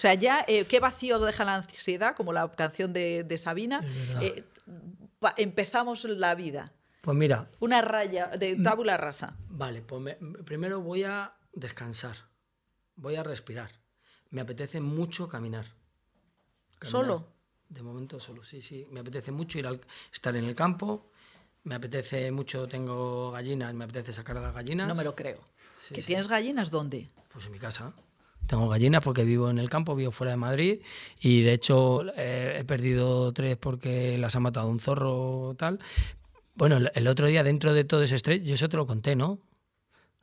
[0.00, 2.16] O sea, ya, eh, ¿qué vacío deja la ansiedad?
[2.16, 3.82] Como la canción de, Sabina.
[4.22, 4.46] Eh,
[5.36, 6.72] empezamos la vida.
[7.02, 7.50] Pues mira.
[7.58, 9.36] Una raya de mm, tabula rasa.
[9.50, 12.16] Vale, pues primero voy a descansar.
[12.96, 13.72] Voy a respirar.
[14.30, 15.66] Me apetece mucho caminar.
[16.80, 17.26] ¿Solo?
[17.68, 18.86] De momento solo, sí, sí.
[18.90, 21.10] Me apetece mucho ir al, estar en el campo.
[21.64, 24.88] Me apetece mucho, tengo gallinas, me apetece sacar a las gallinas.
[24.88, 25.40] No me lo creo.
[25.92, 27.10] ¿Que tienes gallinas dónde?
[27.30, 27.92] Pues en mi casa.
[28.46, 30.80] Tengo gallinas porque vivo en el campo, vivo fuera de Madrid
[31.20, 35.78] y de hecho eh, he perdido tres porque las ha matado un zorro tal,
[36.60, 39.38] bueno, el otro día, dentro de todo ese estrés, yo eso te lo conté, ¿no?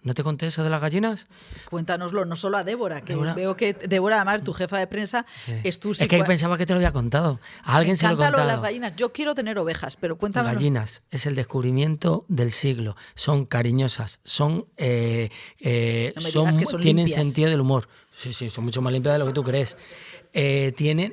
[0.07, 1.27] ¿No te conté eso de las gallinas?
[1.69, 5.25] Cuéntanoslo, no solo a Débora, que veo que Débora, además, tu jefa de prensa,
[5.65, 7.41] es tu Es que pensaba que te lo había contado.
[7.63, 8.37] A alguien se lo he contado.
[8.37, 8.95] lo de las gallinas.
[8.95, 10.53] Yo quiero tener ovejas, pero cuéntame.
[10.53, 12.95] Gallinas es el descubrimiento del siglo.
[13.15, 17.89] Son cariñosas, son, eh, eh, son, tienen sentido del humor.
[18.09, 19.75] Sí, sí, son mucho más limpias de lo que tú crees.
[20.31, 21.11] Eh, tienen,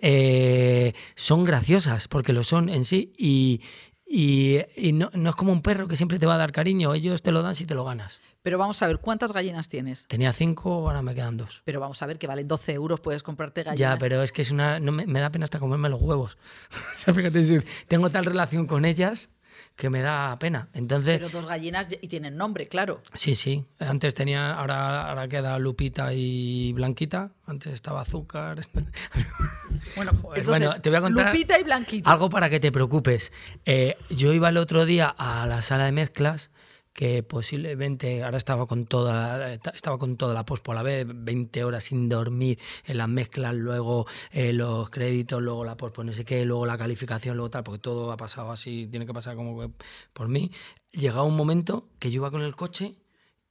[1.16, 3.61] son graciosas, porque lo son en sí, y,
[4.06, 7.32] y, no, es como un perro que siempre te va a dar cariño, ellos te
[7.32, 8.20] lo dan si te lo ganas.
[8.42, 10.06] Pero vamos a ver, ¿cuántas gallinas tienes?
[10.06, 11.62] Tenía cinco, ahora me quedan dos.
[11.64, 13.78] Pero vamos a ver, que valen 12 euros, puedes comprarte gallinas.
[13.78, 14.78] Ya, pero es que es una.
[14.78, 16.36] No me, da pena hasta comerme los huevos.
[17.14, 19.30] fíjate, tengo tal relación con ellas
[19.76, 20.68] que me da pena.
[20.72, 23.02] Entonces, Pero dos gallinas y tienen nombre, claro.
[23.14, 23.64] Sí, sí.
[23.78, 27.32] Antes tenía, ahora, ahora queda Lupita y Blanquita.
[27.46, 28.60] Antes estaba Azúcar.
[29.96, 30.12] bueno,
[30.46, 32.10] bueno, te voy a contar Lupita y Blanquita.
[32.10, 33.32] Algo para que te preocupes.
[33.64, 36.50] Eh, yo iba el otro día a la sala de mezclas
[36.94, 41.04] que posiblemente ahora estaba con toda la, estaba con toda la pospo a la vez,
[41.07, 46.12] 20 horas sin dormir en las mezclas, luego eh, los créditos, luego la pospo no
[46.12, 49.35] sé qué, luego la calificación, luego tal, porque todo ha pasado así, tiene que pasar
[49.35, 49.72] como
[50.12, 50.52] por mí.
[50.92, 52.94] Llegaba un momento que yo iba con el coche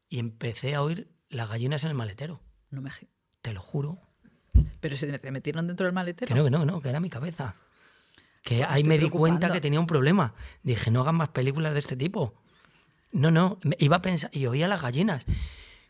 [0.07, 2.39] y empecé a oír las gallinas en el maletero.
[2.69, 2.91] No me...
[3.41, 3.99] Te lo juro.
[4.79, 6.29] ¿Pero se te metieron dentro del maletero?
[6.29, 7.57] Que no, que no, no, que era mi cabeza.
[8.41, 10.33] Que ahí me di cuenta que tenía un problema.
[10.63, 12.42] Dije, no hagan más películas de este tipo.
[13.13, 15.25] No, no, iba a pensar, y oía las gallinas.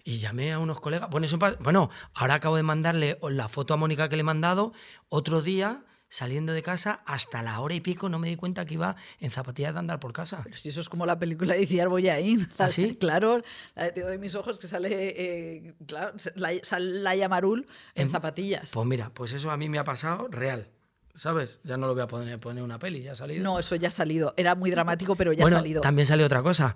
[0.03, 1.09] Y llamé a unos colegas.
[1.09, 4.73] Bueno, eso, bueno, ahora acabo de mandarle la foto a Mónica que le he mandado.
[5.07, 8.73] Otro día, saliendo de casa, hasta la hora y pico no me di cuenta que
[8.73, 10.41] iba en zapatillas de andar por casa.
[10.43, 12.49] Pero si eso es como la película de Ciar Boyaín.
[12.59, 12.95] ¿Ah, sí?
[12.97, 13.41] Claro,
[13.75, 18.11] la de Te doy mis ojos que sale, eh, claro, la, sale Laia Marul en,
[18.11, 18.71] zapatillas.
[18.73, 20.69] Pues mira, pues eso a mí me ha pasado real.
[21.15, 21.61] ¿Sabes?
[21.63, 23.43] Ya no lo voy a poner, poner una peli, ya ha salido.
[23.43, 24.33] No, eso ya ha salido.
[24.35, 25.81] Era muy dramático, pero ya ha salido.
[25.81, 26.75] También salió otra cosa.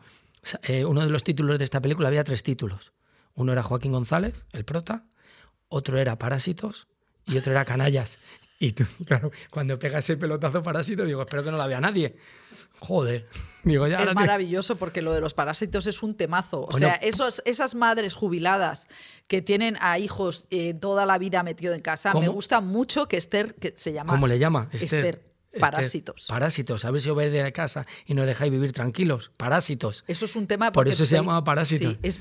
[0.63, 2.93] Eh, uno de los títulos de esta película había tres títulos.
[3.33, 5.05] Uno era Joaquín González, el prota,
[5.69, 6.87] otro era Parásitos
[7.25, 8.19] y otro era Canallas.
[8.59, 12.17] Y tú, claro, cuando pegas el pelotazo parásito, digo, espero que no la vea nadie.
[12.79, 13.27] Joder.
[13.63, 16.65] Digo, ya es maravilloso porque lo de los parásitos es un temazo.
[16.65, 18.87] O sea, esos, esas madres jubiladas
[19.27, 23.17] que tienen a hijos eh, toda la vida metido en casa, me gusta mucho que
[23.17, 24.13] Esther, que se llama...
[24.13, 24.69] ¿Cómo le llama?
[24.71, 25.26] Esther Parásitos.
[25.59, 26.29] Parásitos.
[26.85, 29.31] A ver si os vais de la casa y nos dejáis vivir tranquilos.
[29.37, 30.03] Parásitos.
[30.07, 30.71] Eso es un tema.
[30.71, 31.93] Por eso se llama Parásitos.
[31.93, 32.19] Sí, es,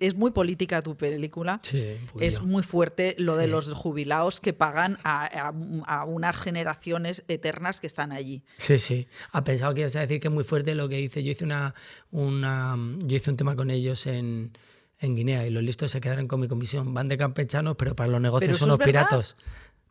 [0.00, 1.58] es, muy política tu película.
[1.62, 5.50] Sí, es muy fuerte lo de los jubilados que pagan a,
[5.86, 8.42] a, unas generaciones eternas que están allí.
[8.56, 9.08] Sí, sí.
[9.32, 11.22] Ha pensado que ibas a decir que es muy fuerte lo que hice.
[11.22, 11.74] Yo hice una,
[12.10, 14.52] una yo hice un tema con ellos en,
[15.00, 16.94] en Guinea y los listos se quedaron con mi comisión.
[16.94, 19.36] Van de campechanos, pero para los negocios son los piratas.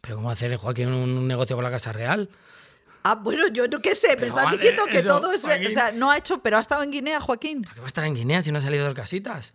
[0.02, 2.30] Pero ¿cómo hacer, Joaquín, un negocio con la Casa Real?
[3.04, 5.46] Ah, bueno, yo no qué sé, me estás diciendo que todo es.
[5.46, 7.64] O sea, no ha hecho, pero ha estado en Guinea, Joaquín.
[7.64, 9.54] ¿Por qué va a estar en Guinea si no ha salido de casitas?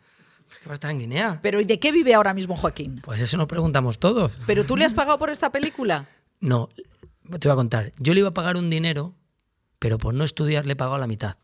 [0.48, 1.38] ¿Por qué va a estar en Guinea?
[1.42, 3.00] Pero ¿y de qué vive ahora mismo Joaquín?
[3.04, 4.32] Pues eso nos preguntamos todos.
[4.46, 6.06] ¿Pero tú le has pagado por esta película?
[6.40, 6.68] No,
[7.38, 7.92] te voy a contar.
[7.98, 9.14] Yo le iba a pagar un dinero,
[9.78, 11.36] pero por no estudiar le he pagado la mitad.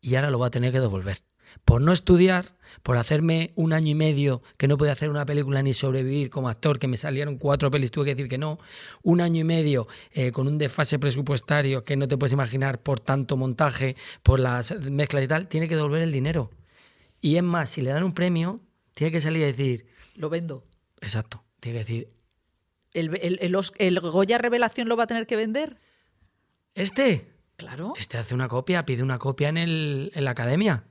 [0.00, 1.22] Y ahora lo va a tener que devolver
[1.64, 5.62] por no estudiar, por hacerme un año y medio que no podía hacer una película
[5.62, 8.58] ni sobrevivir como actor, que me salieron cuatro pelis, tuve que decir que no,
[9.02, 13.00] un año y medio eh, con un desfase presupuestario que no te puedes imaginar por
[13.00, 16.50] tanto montaje, por las mezclas y tal, tiene que devolver el dinero.
[17.20, 18.60] Y es más, si le dan un premio,
[18.94, 19.86] tiene que salir a decir...
[20.14, 20.66] Lo vendo.
[21.00, 22.12] Exacto, tiene que decir...
[22.92, 25.78] ¿El, Goya Revelación lo va a tener que vender?
[26.74, 27.30] ¿Este?
[27.56, 27.92] Claro.
[27.96, 30.84] Este hace una copia, pide una copia en, el, en la academia.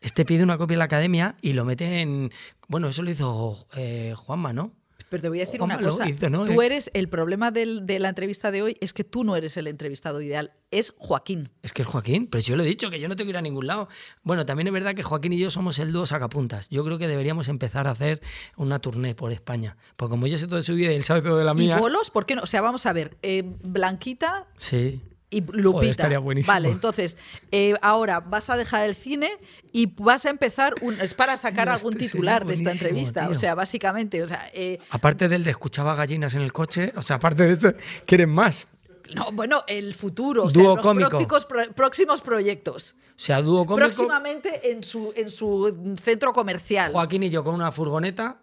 [0.00, 2.30] Este pide una copia en la academia y lo mete en.
[2.68, 4.72] Bueno, eso lo hizo eh, Juanma, ¿no?
[5.10, 6.06] Pero te voy a decir Juanma una cosa.
[6.08, 6.44] hizo, ¿no?
[6.44, 9.56] Tú eres, el problema del- de la entrevista de hoy es que tú no eres
[9.56, 11.50] el entrevistado ideal, es Joaquín.
[11.62, 13.36] Es que es Joaquín, pero yo lo he dicho, que yo no tengo que ir
[13.38, 13.88] a ningún lado.
[14.22, 16.68] Bueno, también es verdad que Joaquín y yo somos el dúo sacapuntas.
[16.68, 18.20] Yo creo que deberíamos empezar a hacer
[18.58, 19.78] una tournée por España.
[19.96, 21.54] Porque como yo sé todo de su vida y él sabe todo de la ¿Y
[21.54, 21.78] mía.
[21.78, 22.10] bolos?
[22.10, 22.42] ¿Por qué no?
[22.42, 25.00] O sea, vamos a ver, eh, Blanquita Sí.
[25.30, 25.70] Y Lupita.
[25.72, 26.52] Joder, estaría buenísimo.
[26.54, 27.16] Vale, entonces,
[27.52, 29.30] eh, ahora vas a dejar el cine
[29.72, 33.28] y vas a empezar, un, es para sacar Hostia, algún sería titular de esta entrevista.
[33.28, 37.02] O sea, básicamente, o sea, eh, Aparte del de escuchaba gallinas en el coche, o
[37.02, 37.72] sea, aparte de eso,
[38.06, 38.68] ¿quieren más?
[39.14, 41.08] no, bueno, el futuro, o sea, Dúo los cómico.
[41.48, 42.94] pro- próximos proyectos.
[43.08, 43.86] O sea, dúo cómico.
[43.86, 46.92] Próximamente en su, en su centro comercial.
[46.92, 48.42] Joaquín y yo con una furgoneta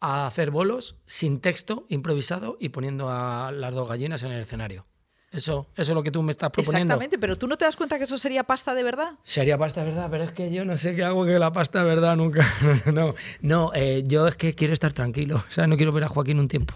[0.00, 4.84] a hacer bolos sin texto, improvisado y poniendo a las dos gallinas en el escenario.
[5.32, 6.94] Eso, eso es lo que tú me estás proponiendo.
[6.94, 9.12] Exactamente, pero tú no te das cuenta que eso sería pasta de verdad.
[9.22, 12.16] Sería pasta verdad, pero es que yo no sé qué hago que la pasta verdad
[12.16, 12.44] nunca.
[12.92, 15.36] No, no eh, yo es que quiero estar tranquilo.
[15.48, 16.74] O sea, no quiero ver a Joaquín un tiempo.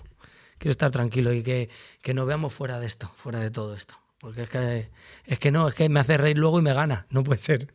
[0.58, 1.68] Quiero estar tranquilo y que,
[2.00, 3.94] que nos veamos fuera de esto, fuera de todo esto.
[4.18, 4.88] Porque es que,
[5.26, 7.06] es que no, es que me hace reír luego y me gana.
[7.10, 7.74] No puede ser.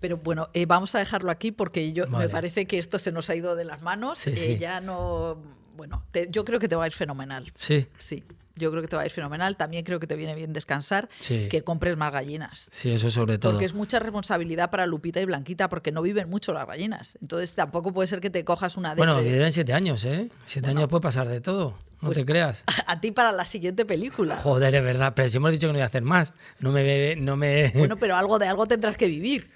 [0.00, 3.28] Pero bueno, eh, vamos a dejarlo aquí porque yo me parece que esto se nos
[3.30, 4.20] ha ido de las manos.
[4.20, 4.58] Sí, Eh, sí.
[4.58, 5.36] Ya no.
[5.76, 7.52] Bueno, te- yo creo que te va a ir fenomenal.
[7.54, 8.24] Sí, Sí,
[8.58, 9.56] yo creo que te va a ir fenomenal.
[9.56, 11.48] También creo que te viene bien descansar, Sí.
[11.48, 12.68] que compres más gallinas.
[12.72, 13.52] sí, eso sobre todo.
[13.52, 17.16] Porque es mucha responsabilidad para Lupita y Blanquita, porque no viven mucho las gallinas.
[17.22, 20.28] Entonces tampoco puede ser que te cojas una de Bueno, viven siete años, ¿eh?
[20.46, 21.78] Siete años puede pasar de todo.
[22.00, 22.64] No Pues- te creas.
[22.86, 24.36] a ti para la siguiente película.
[24.36, 25.14] Joder, es verdad.
[25.16, 26.32] Pero si hemos dicho que no voy a hacer más.
[26.60, 27.16] No me.
[27.16, 29.50] No me Bueno, pero algo de algo tendrás que vivir.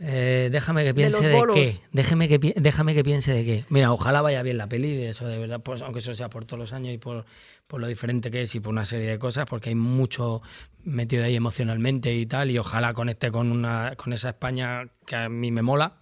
[0.00, 1.54] Eh, déjame que De piense de, bolos.
[1.54, 1.72] qué.
[1.92, 3.64] Déjame que, déjame que piense de qué.
[3.68, 6.44] Mira, ojalá vaya bien la peli, de eso de verdad, pues, aunque eso sea por
[6.44, 7.24] todos los años y por,
[7.68, 10.42] por lo diferente que es y por una serie de cosas, porque hay mucho
[10.82, 15.28] metido ahí emocionalmente y tal, y ojalá conecte con, una, con esa España que a
[15.28, 15.98] mí me mola.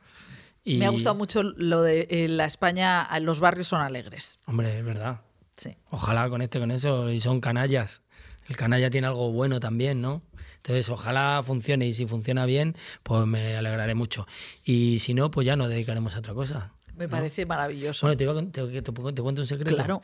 [0.64, 4.38] Y, Me ha gustado mucho lo de eh, la España, los barrios son alegres.
[4.47, 5.20] Hombre, es verdad.
[5.62, 5.76] Sí.
[5.90, 8.02] Ojalá conecte con eso y son canallas.
[8.48, 10.22] El canalla tiene algo bueno también, ¿no?
[10.56, 14.26] Entonces, ojalá funcione y si funciona bien, pues me alegraré mucho.
[14.64, 16.72] Y si no, pues ya nos dedicaremos a otra cosa.
[16.96, 18.06] Me parece maravilloso.
[18.06, 18.92] Bueno, te, iba a te- te- te
[19.22, 19.74] cuento un secreto.
[19.74, 20.02] claro.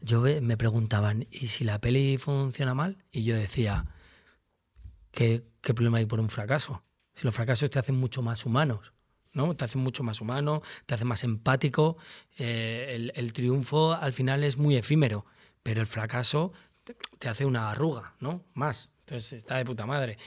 [0.00, 2.98] Yo me preguntaban, ¿y si la peli funciona mal?
[3.10, 3.86] Y yo decía,
[5.10, 6.82] ¿qué, qué problema hay por un fracaso?
[7.14, 8.92] Si los fracasos te hacen mucho más humanos,
[9.38, 9.54] ¿no?
[9.56, 11.96] Te hacen mucho más humano, te hacen más empático.
[12.36, 15.24] eh, el, el triunfo al final es muy efímero,
[15.62, 16.52] pero el fracaso
[16.84, 18.44] te, te hace una arruga, ¿no?
[18.54, 18.92] Más.
[19.00, 20.18] Entonces está de puta madre.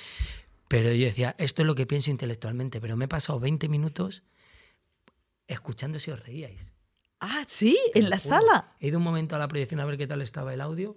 [0.68, 4.24] Pero yo decía, esto es lo que pienso intelectualmente, pero me he pasado 20 minutos
[5.47, 6.72] escuchando si os reíais.
[7.20, 8.74] Ah, sí, en la sala.
[8.80, 10.95] He ido un momento a la proyección a ver qué tal estaba el audio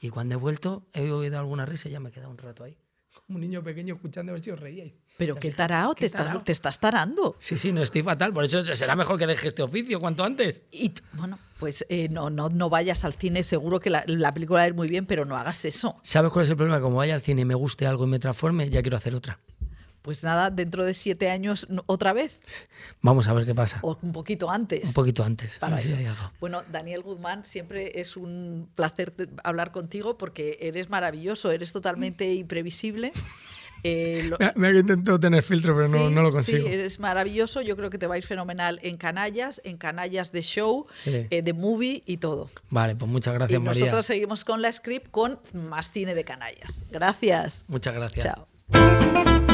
[0.00, 2.62] y cuando he vuelto he oído alguna risa y ya me he quedado un rato
[2.64, 2.78] ahí.
[3.26, 4.98] Como un niño pequeño escuchando a ver si os reíais.
[5.18, 6.42] Pero qué tarao, qué te estás, tarao.
[6.42, 7.36] te estás tarando.
[7.40, 8.32] Sí, sí, no estoy fatal.
[8.32, 10.62] Por eso será mejor que deje este oficio cuanto antes.
[10.70, 14.60] Y bueno, pues eh, no, no, no vayas al cine, seguro que la, la película
[14.60, 15.96] va a ir muy bien, pero no hagas eso.
[16.02, 16.80] ¿Sabes cuál es el problema?
[16.80, 19.40] Como vaya al cine y me guste algo y me transforme, ya quiero hacer otra.
[20.02, 22.38] Pues nada, dentro de siete años otra vez,
[23.02, 23.80] Vamos a ver qué pasa.
[23.82, 24.84] o un poquito antes.
[24.88, 25.56] Un poquito antes.
[25.56, 26.30] a para ver si algo.
[26.40, 29.12] Bueno, Daniel Guzmán, siempre es un placer
[29.42, 33.12] hablar contigo porque eres maravilloso, eres totalmente imprevisible.
[33.84, 36.68] Eh, lo- Me, he intentado tener filtro, pero no, Sí, no lo Sí, consigo.
[36.68, 37.62] eres maravilloso.
[37.62, 41.26] Yo creo que te va a ir fenomenal en Canallas, en Canallas de Show, Sí.
[41.30, 42.50] eh, de Movie y todo.
[42.70, 43.80] Vale, pues muchas Y gracias, María.
[43.82, 46.84] nosotros seguimos con la script con más cine de Canallas.
[46.90, 47.64] Gracias.
[47.68, 48.24] Muchas gracias.
[48.24, 49.47] Chao.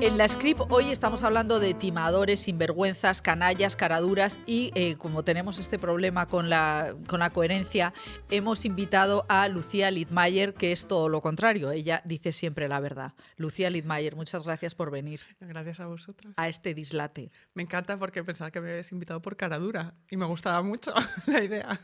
[0.00, 5.58] En la script hoy estamos hablando de timadores, sinvergüenzas, canallas, caraduras y eh, como tenemos
[5.58, 7.92] este problema con la, con la coherencia,
[8.30, 11.72] hemos invitado a Lucía Littmayer, que es todo lo contrario.
[11.72, 13.14] Ella dice siempre la verdad.
[13.36, 16.32] Lucía Littmayer, muchas gracias por venir Gracias a vosotros.
[16.36, 17.32] a este dislate.
[17.54, 20.94] Me encanta porque pensaba que me habías invitado por cara dura y me gustaba mucho
[21.26, 21.78] la idea.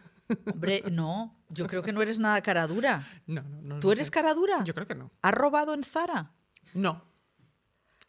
[0.53, 3.05] Hombre, no, yo creo que no eres nada caradura.
[3.27, 3.81] No, no, no.
[3.81, 4.63] ¿Tú eres caradura?
[4.65, 5.11] Yo creo que no.
[5.21, 6.31] ¿Has robado en Zara?
[6.75, 7.14] No.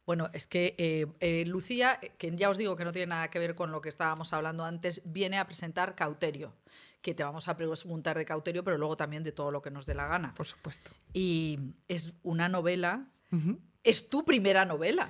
[0.06, 3.40] Bueno, es que eh, eh, Lucía, que ya os digo que no tiene nada que
[3.40, 6.54] ver con lo que estábamos hablando antes, viene a presentar Cauterio,
[7.02, 9.86] que te vamos a preguntar de Cauterio, pero luego también de todo lo que nos
[9.88, 10.34] dé la gana.
[10.36, 10.92] Por supuesto.
[11.14, 13.60] Y es una novela, Ujú.
[13.84, 15.10] es tu primera novela.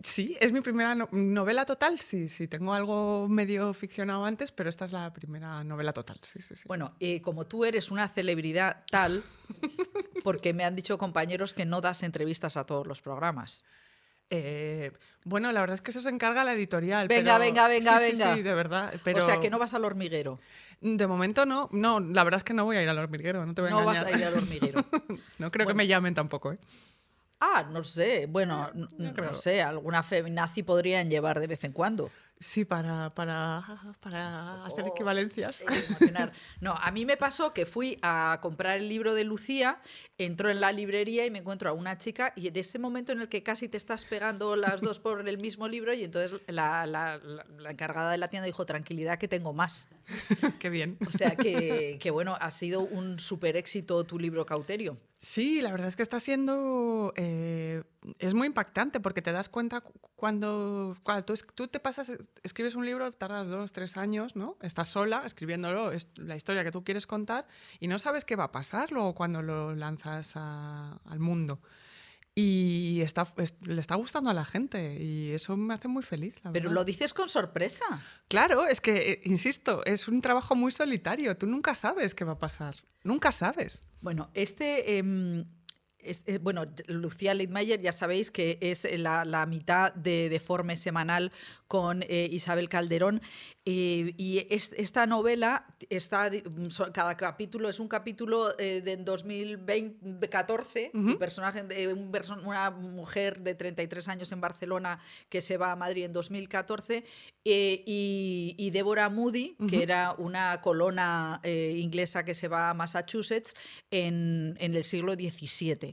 [0.00, 1.98] Sí, es mi primera no- novela total.
[1.98, 6.20] Sí, sí, tengo algo medio ficcionado antes, pero esta es la primera novela total.
[6.22, 6.68] Sí, sí, sí.
[6.68, 9.20] Bueno, eh, como tú eres una celebridad tal,
[10.22, 13.64] porque me han dicho compañeros que no das entrevistas a todos los programas.
[14.30, 14.92] Eh,
[15.24, 17.08] bueno, la verdad es que eso se encarga la editorial.
[17.08, 18.34] Venga, pero- venga, venga, sí, venga.
[18.34, 18.94] Sí, de verdad.
[19.04, 20.38] Pero O sea, que no vas al hormiguero.
[20.80, 21.68] De momento no.
[21.72, 23.44] No, la verdad es que no voy a ir al hormiguero.
[23.44, 24.84] No te voy a No vas a ir al hormiguero.
[25.38, 25.68] no creo Bueno.
[25.68, 26.58] que me llamen tampoco, ¿eh?
[27.40, 28.26] Ah, no sé.
[28.26, 29.62] Bueno, no no, sé.
[29.62, 32.10] Alguna feminazi podrían llevar de vez en cuando.
[32.40, 33.62] Sí, para, para,
[34.00, 35.62] para hacer Oh, equivalencias.
[35.62, 36.32] eh, emocionar.
[36.60, 39.80] No, a mí me pasó que fui a comprar el libro de Lucía,
[40.18, 43.20] entró en la librería y me encuentro a una chica y de ese momento en
[43.20, 46.86] el que casi te estás pegando las dos por el mismo libro y entonces la,
[46.86, 49.88] la- la- la encargada de la tienda dijo, tranquilidad que tengo más.
[50.60, 50.96] Qué bien.
[51.06, 54.96] O sea que, que, bueno, ha sido un súper éxito tu libro Cauterio.
[55.20, 57.12] Sí, la verdad es que está siendo.
[57.16, 57.82] eh,
[58.20, 62.76] es muy impactante porque te das cuenta cu- cuando, cuando tú, te pasas, es- escribes
[62.76, 64.56] un libro, tardas dos, tres años, ¿no?
[64.62, 67.48] Estás sola escribiéndolo, es la historia que tú quieres contar
[67.80, 71.60] y no sabes qué va a pasar luego cuando lo lanzas al mundo.
[72.40, 76.34] Y está, es- le está gustando a la gente y eso me hace muy feliz.
[76.44, 76.74] la Pero verdad.
[76.76, 77.84] lo dices con sorpresa.
[78.28, 81.36] Claro, es que, eh, insisto, es un trabajo muy solitario.
[81.36, 82.76] Tú nunca sabes qué va a pasar.
[83.02, 83.82] Nunca sabes.
[84.02, 84.98] Bueno, este.
[84.98, 85.46] em,
[86.00, 91.32] es- es- bueno, Lucía Leitmayer, ya sabéis que es la, la mitad de Deforme Semanal
[91.66, 93.20] con eh, Isabel Calderón.
[93.70, 96.30] eh, y es- esta novela está.
[96.70, 100.90] so- Cada capítulo es un capítulo eh, de 2014.
[100.94, 105.72] Un personaje de un perso- una mujer de 33 años en Barcelona que se va
[105.72, 107.04] a Madrid en 2014.
[107.44, 112.74] eh, y, y Débora Moody, que era una colona eh, inglesa que se va a
[112.74, 113.54] Massachusetts
[113.90, 115.87] en, en el siglo XVII.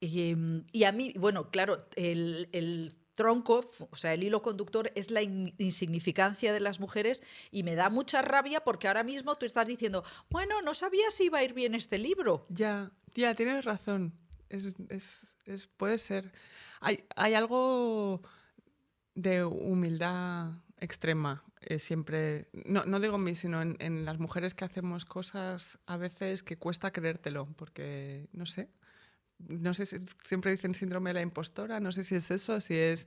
[0.00, 5.10] Y, em, y a mí, bueno, claro, el, tronco, o sea, el hilo conductor es
[5.10, 7.20] la in- insignificancia de las mujeres
[7.50, 11.24] y me da mucha rabia porque ahora mismo tú estás diciendo, bueno, no sabía si
[11.24, 12.46] iba a ir bien este libro.
[12.48, 14.12] Ya, ya, tienes razón.
[14.48, 14.76] Es,
[15.46, 16.32] es- puede ser.
[16.80, 18.22] Hay, hay algo
[19.16, 21.42] de humildad extrema.
[21.60, 25.96] eh, siempre, no, no digo en mí, sino en las mujeres que hacemos cosas a
[25.96, 28.68] veces que cuesta creértelo, porque no sé.
[29.38, 32.74] No sé si siempre dicen síndrome de la impostora, no sé si es eso, si
[32.74, 33.06] es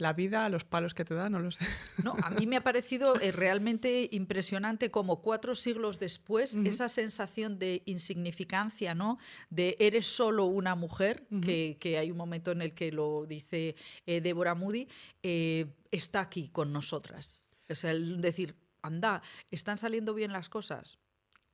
[0.00, 1.64] la vida, los palos que te da, no lo sé.
[2.02, 7.58] No, a mí me ha parecido eh, realmente impresionante como cuatro siglos después esa sensación
[7.58, 9.18] de insignificancia, ¿no?
[9.50, 13.76] De eres solo una mujer, que, que hay un momento en el que lo dice
[14.06, 14.88] eh, Débora Moody,
[15.22, 17.46] eh, está aquí con nosotras.
[17.68, 20.98] O sea, el decir, anda, están saliendo bien las cosas.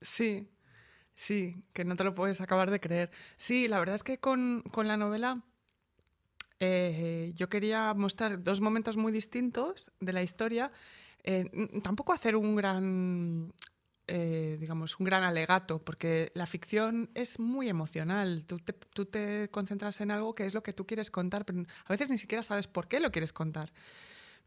[0.01, 0.49] Sí,
[1.17, 3.11] sí, que no te lo puedes acabar de creer.
[3.37, 5.43] Sí, la verdad es que con, con la novela
[6.61, 10.71] eh, yo quería mostrar dos momentos muy distintos de la historia.
[11.25, 11.51] Eh,
[11.83, 13.53] tampoco hacer un gran,
[14.07, 18.45] eh, digamos, un gran alegato, porque la ficción es muy emocional.
[18.47, 21.65] Tú te, tú te concentras en algo que es lo que tú quieres contar, pero
[21.87, 23.73] a veces ni siquiera sabes por qué lo quieres contar.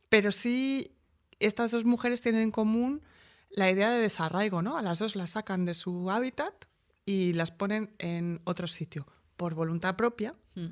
[0.08, 0.96] Pero sí,
[1.40, 3.02] estas dos mujeres tienen en común
[3.50, 4.78] la idea de desarraigo, ¿no?
[4.78, 6.66] A las dos las sacan de su hábitat
[7.06, 10.68] y las ponen en otro sitio, por voluntad propia, Mm.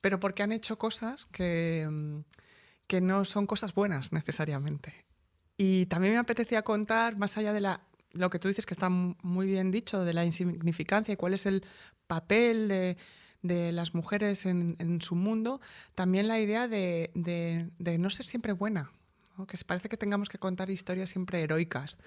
[0.00, 2.20] pero porque han hecho cosas que, mm,
[2.86, 5.04] que no son cosas buenas necesariamente.
[5.56, 8.88] Y también me apetecía contar, más allá de la, lo que tú dices que está
[8.88, 11.64] muy bien dicho, de la insignificancia y cuál es el
[12.06, 12.96] papel de,
[13.42, 15.60] de las mujeres en, en su mundo,
[15.94, 18.90] también la idea de, de- de no ser siempre buena,
[19.36, 19.46] ¿no?
[19.46, 22.00] que parece que tengamos que contar historias siempre heroicas,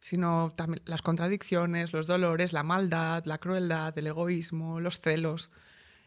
[0.00, 5.52] sino también las contradicciones, los dolores, la maldad, la crueldad, el egoísmo, los celos.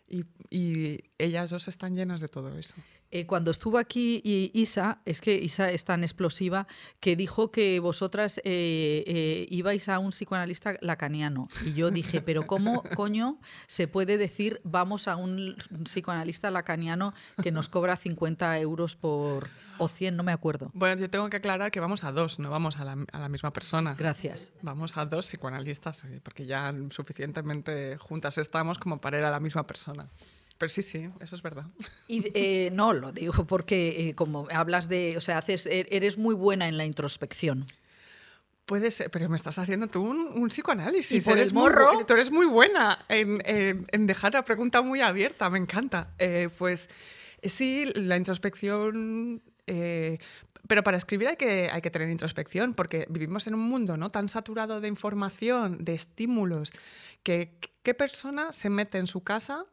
[0.07, 2.75] Y, y ellas dos están llenas de todo eso.
[3.15, 6.65] Eh, cuando estuvo aquí i- Isa, es que Isa es tan explosiva,
[6.99, 11.47] que dijo que vosotras eh, eh, ibais a un psicoanalista lacaniano.
[11.63, 13.37] Y yo dije, pero ¿cómo coño
[13.67, 19.47] se puede decir vamos a un psicoanalista lacaniano que nos cobra 50 euros por,
[19.77, 20.71] o 100, no me acuerdo?
[20.73, 23.29] Bueno, yo tengo que aclarar que vamos a dos, no vamos a la, a la
[23.29, 23.93] misma persona.
[23.93, 24.51] Gracias.
[24.63, 29.67] Vamos a dos psicoanalistas, porque ya suficientemente juntas estamos como para ir a la misma
[29.67, 30.09] persona.
[30.57, 31.65] Pero sí, sí, eso es verdad.
[32.07, 36.17] Y eh, no, lo digo porque eh, como hablas de, o sea, haces, e- eres
[36.17, 37.65] muy buena en la introspección.
[38.65, 41.25] Puede ser, pero me estás haciendo tú un, un psicoanálisis.
[41.25, 41.69] Y por eres muy
[42.07, 46.13] tú eres muy buena en, en- en dejar la pregunta muy abierta, me encanta.
[46.17, 46.89] Eh, pues
[47.43, 49.41] sí, la introspección...
[49.65, 54.09] pero para escribir hay que, hay que tener introspección, porque vivimos en un mundo ¿no?
[54.09, 56.71] tan saturado de información, de estímulos,
[57.21, 59.65] que qué persona se mete en su casa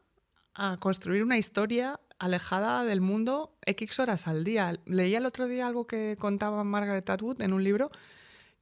[0.53, 4.77] a construir una historia alejada del mundo X horas al día.
[4.85, 7.91] Leía el otro día algo que contaba Margaret Atwood en un libro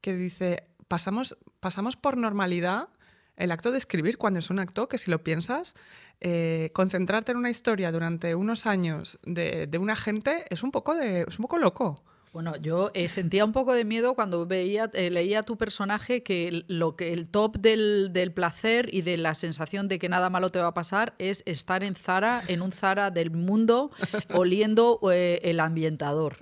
[0.01, 2.89] que dice, pasamos, pasamos por normalidad
[3.35, 5.75] el acto de escribir cuando es un acto que si lo piensas,
[6.19, 10.93] eh, concentrarte en una historia durante unos años de, de una gente es un poco,
[10.95, 12.03] de, es un poco loco.
[12.31, 16.47] Bueno, yo eh, sentía un poco de miedo cuando veía, eh, leía tu personaje que
[16.47, 20.29] el- lo que el top del, del placer y de la sensación de que nada
[20.29, 23.89] malo te va a pasar es estar en Zara, en un Zara del mundo,
[24.31, 26.37] oliendo eh, el ambientador.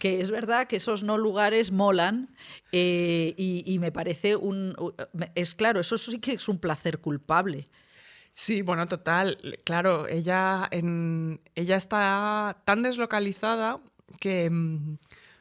[0.00, 2.34] Que es verdad que esos no lugares molan
[2.72, 4.74] eh, y, y me parece un
[5.36, 7.68] es claro, eso sí que es un placer culpable.
[8.32, 9.38] Sí, bueno, total.
[9.64, 13.80] Claro, ella, en, ella está tan deslocalizada
[14.18, 14.96] que mm,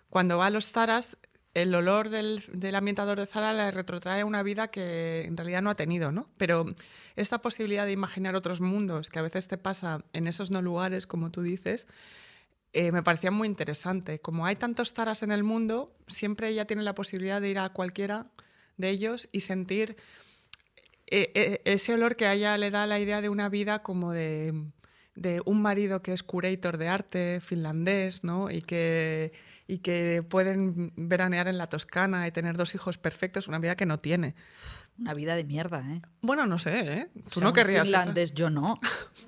[0.09, 1.17] cuando va a los Zaras,
[1.53, 2.41] el olor del,
[2.75, 6.29] ambientador de Zara le retrotrae a una vida que en realidad no ha tenido, ¿no?
[6.37, 6.65] Pero
[7.15, 11.07] esta posibilidad de imaginar otros mundos que a veces te pasa en esos no lugares,
[11.07, 11.87] como tú dices,
[12.71, 14.19] eh, me parecía muy interesante.
[14.19, 17.69] Como hay tantos Zaras en el mundo, siempre ella tiene la posibilidad de ir a
[17.69, 18.27] cualquiera
[18.77, 19.97] de ellos y sentir
[21.07, 24.53] eh, eh, ese olor que ella le da la idea de una vida como de,
[25.19, 28.49] de un marido que es curator de arte finlandés, ¿no?
[28.49, 29.33] Y que,
[29.67, 33.85] y que pueden veranear en la Toscana y tener dos hijos perfectos, una vida que
[33.85, 34.35] no tiene.
[34.97, 36.01] Una vida de mierda, ¿eh?
[36.21, 37.09] Bueno, no sé, ¿eh?
[37.25, 37.97] Tú Sea no un querrías eso.
[37.97, 38.79] finlandés, yo no.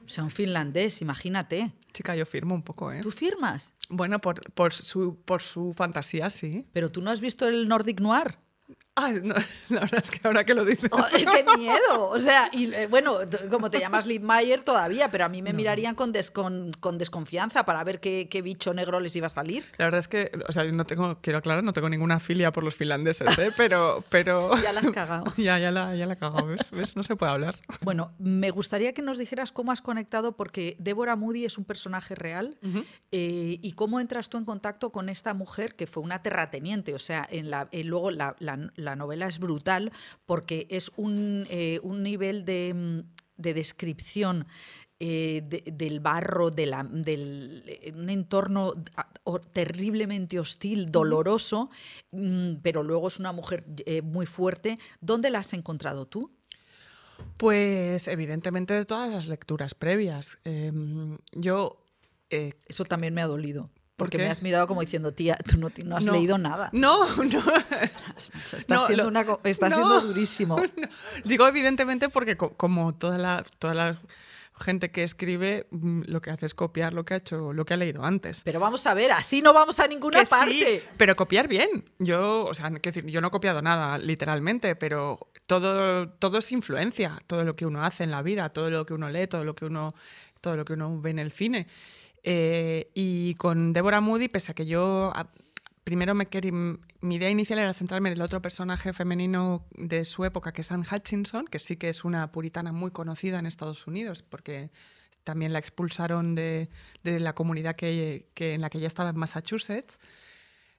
[0.06, 1.72] O sea, un finlandés, imagínate.
[1.94, 3.00] Chica, yo firmo un poco, ¿eh?
[3.02, 3.74] ¿Tú firmas?
[3.90, 6.68] Bueno, por, por, su, por su fantasía, sí.
[6.74, 8.38] Pero tú no has visto el Nordic Noir.
[8.98, 9.34] Ah, no,
[9.70, 10.90] la verdad es que ahora que lo dices...
[10.92, 12.10] Oh, ¡Qué miedo!
[12.12, 13.20] O sea, y eh, bueno,
[13.50, 17.64] como te llamas Lidmayer todavía, pero a mí me mirarían con, des- con, con desconfianza
[17.64, 19.66] para ver qué, qué bicho negro les iba a salir.
[19.78, 22.52] La verdad es que, o sea, yo no tengo, quiero aclarar, no tengo ninguna filia
[22.52, 23.52] por los finlandeses, ¿eh?
[23.56, 24.52] Pero, pero...
[24.62, 25.24] Ya la has cagado.
[25.38, 26.70] ya, ya la, ya la he cagado, ¿ves?
[26.72, 26.96] ¿ves?
[26.98, 27.56] No se puede hablar.
[27.82, 32.14] Bueno, me gustaría que nos dijeras cómo has conectado, porque Débora Moody es un personaje
[32.16, 32.58] real,
[33.12, 36.94] eh, y cómo entras tú en contacto con esta mujer que fue una terrateniente.
[36.94, 39.92] O sea, en la, eh, luego la, la- la novela es brutal
[40.26, 43.00] porque es un, eh, un nivel de, mm,
[43.42, 44.46] de descripción.
[45.04, 48.76] eh, de- del barro, de la- del eh, un entorno
[49.52, 51.72] terriblemente hostil, doloroso,
[52.12, 54.78] mm, pero luego es una mujer eh, muy fuerte.
[55.00, 56.30] ¿Dónde la has encontrado tú?
[57.38, 60.38] Pues evidentemente de todas las lecturas previas.
[60.44, 61.84] Em, yo...
[62.30, 63.70] Eso también me ha dolido.
[64.02, 64.24] ¿Por Porque qué?
[64.26, 66.14] me has mirado como diciendo, tía, tú no, no has no.
[66.14, 66.70] leído nada.
[66.74, 67.40] No, no.
[68.18, 69.40] Estás, No, siendo, lo- una no.
[69.44, 70.62] siendo durísimo.
[71.24, 74.02] Digo evidentemente porque co- como toda la, toda la
[74.60, 77.74] gente que escribe, mm, lo que hace es copiar lo que ha hecho, lo que
[77.74, 78.42] ha leído antes.
[78.44, 80.52] Pero vamos a ver, así no vamos a ninguna Que parte.
[80.52, 81.90] sí, pero copiar bien.
[82.00, 87.18] Yo, o sea, decir, yo no he copiado nada, literalmente, pero todo, todo es influencia,
[87.28, 89.56] todo lo que uno hace en la vida, todo lo que uno lee, todo lo
[89.56, 89.94] que uno,
[90.42, 91.68] todo lo que uno ve en el cine.
[92.24, 95.32] Eh, y con Deborah Moody, pese a que yo a-
[95.84, 96.28] primero me
[97.02, 100.72] mi idea inicial era centrarme en el otro personaje femenino de su época, que es
[100.72, 104.70] Anne Hutchinson, que sí que es una puritana muy conocida en Estados Unidos, porque
[105.24, 106.70] también la expulsaron de,
[107.04, 110.00] de la comunidad que, que- en la que ella estaba en Massachusetts.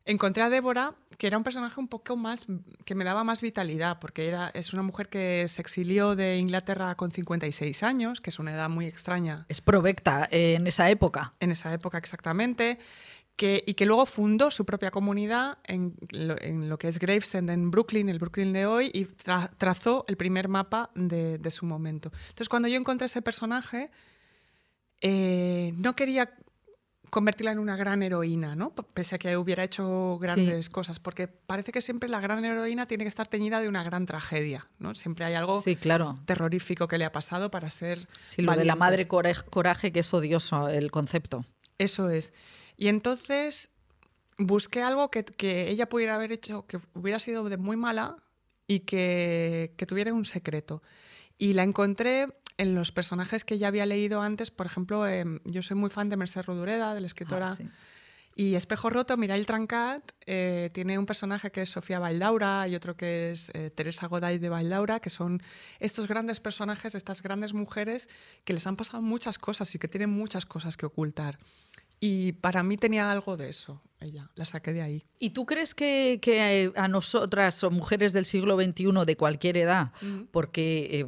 [0.05, 2.47] Encontré a Débora, que era un personaje un poco más,
[2.85, 6.97] que me daba más vitalidad, porque era, es una mujer que se exilió de Inglaterra
[6.97, 11.35] con 56 años, que es una edad muy extraña Es provecta eh, en esa época.
[11.39, 12.79] en esa época exactamente,
[13.37, 17.49] que, y que luego fundó su propia comunidad en lo, en lo que es Gravesend
[17.51, 21.65] en Brooklyn, el Brooklyn de hoy, y tra- trazó el primer mapa de, de su
[21.65, 22.11] momento.
[22.13, 23.91] Entonces, cuando yo encontré ese personaje,
[25.01, 26.31] eh, no quería
[27.13, 28.71] convertirla en una gran heroína, ¿no?
[28.75, 33.05] Pese a que hubiera hecho grandes cosas, porque parece que siempre la gran heroína tiene
[33.05, 34.95] que estar teñida de una gran tragedia, ¿no?
[34.95, 36.19] Siempre hay algo Sí, claro.
[36.25, 40.15] terrorífico que le ha pasado para ser Sí, lo de la madre coraje, que es
[40.15, 41.45] odioso el concepto.
[41.77, 42.33] Eso es.
[42.79, 43.73] Y entonces
[44.39, 48.17] busqué algo que, que ella pudiera haber hecho, que hubiera sido de muy mala
[48.67, 50.83] y que, que tuviera un secreto.
[51.37, 52.29] Y la encontré
[52.63, 54.51] en los personajes que ya había leído antes.
[54.51, 57.51] Por ejemplo, em, yo soy muy fan de Mercè Rodoreda, de la escritora.
[57.51, 57.69] Ah, sí.
[58.35, 62.97] Y Espejo Roto, Mirail Trancat, eh, tiene un personaje que es Sofía Valdaura y otro
[62.97, 65.43] que es eh, Teresa Goday de Valdaura, que son
[65.81, 68.09] estos grandes personajes, estas grandes mujeres
[68.45, 71.39] que les han pasado muchas cosas y que tienen muchas cosas que ocultar.
[72.05, 75.07] Y para mí tenía algo de eso, ella, la saqué de ahí.
[75.21, 79.57] ¿Y tú crees que, que, eh, a nosotras o mujeres del siglo XXI de cualquier
[79.57, 79.93] edad,
[80.33, 81.07] porque eh,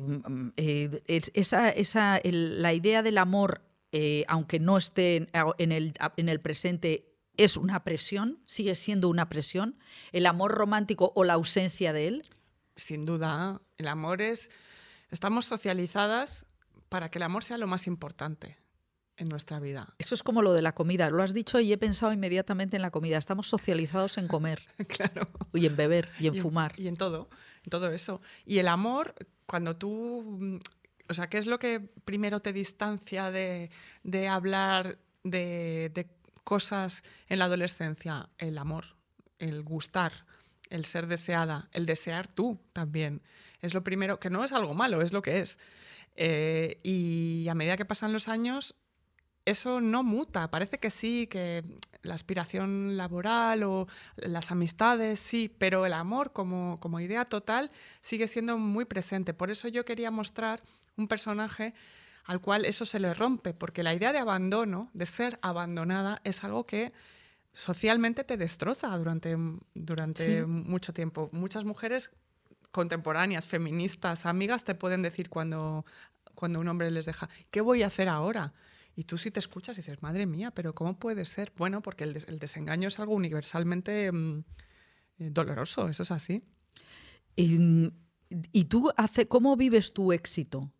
[0.56, 5.28] eh, es- esa, esa, el- la idea del amor, eh, aunque no esté en,
[5.58, 9.76] en el, en el presente, es una presión, sigue siendo una presión,
[10.12, 12.22] el amor romántico o la ausencia de él?
[12.76, 14.48] Sin duda, el amor es...
[15.10, 16.46] Estamos socializadas
[16.88, 18.58] para que el amor sea lo más importante
[19.16, 19.88] en nuestra vida.
[19.98, 22.82] Eso es como lo de la comida, lo has dicho y he pensado inmediatamente en
[22.82, 23.18] la comida.
[23.18, 25.26] Estamos socializados en comer claro.
[25.52, 26.78] y en beber y en y fumar.
[26.78, 27.28] Y en todo,
[27.64, 28.20] en todo eso.
[28.44, 29.14] Y el amor,
[29.46, 30.56] cuando tú, mm,
[31.08, 33.70] o sea, ¿qué es lo que primero te distancia de,
[34.02, 36.08] de hablar de, de
[36.44, 38.84] cosas en la adolescencia, el amor,
[39.38, 40.12] el gustar,
[40.70, 43.22] el ser deseada, el desear tú también.
[43.60, 45.58] Es lo primero, que no es algo malo, es lo que es.
[46.16, 48.76] Eh, y a medida que pasan los años,
[49.44, 50.50] eso no muta.
[50.50, 51.62] Parece que sí, que
[52.02, 57.70] la aspiración laboral o las amistades, sí, pero el amor como, como idea total
[58.00, 59.34] sigue siendo muy presente.
[59.34, 60.62] Por eso yo quería mostrar
[60.96, 61.74] un personaje
[62.24, 66.42] al cual eso se le rompe, porque la idea de abandono, de ser abandonada, es
[66.42, 66.92] algo que
[67.52, 69.36] socialmente te destroza durante,
[69.74, 71.28] durante mucho tiempo.
[71.32, 72.10] Muchas mujeres
[72.70, 75.84] contemporáneas, feministas, amigas, te pueden decir cuando,
[76.34, 78.54] cuando un hombre les deja, ¿qué voy a hacer ahora?
[78.94, 81.52] Y tú si te escuchas y dices, madre mía, pero ¿cómo puede ser?
[81.56, 84.44] Bueno, porque el, desengaño es algo universalmente mm,
[85.18, 86.44] eh, doloroso, eso es así.
[87.36, 87.90] Y,
[88.52, 90.72] y tú, hace, ¿cómo vives tu éxito?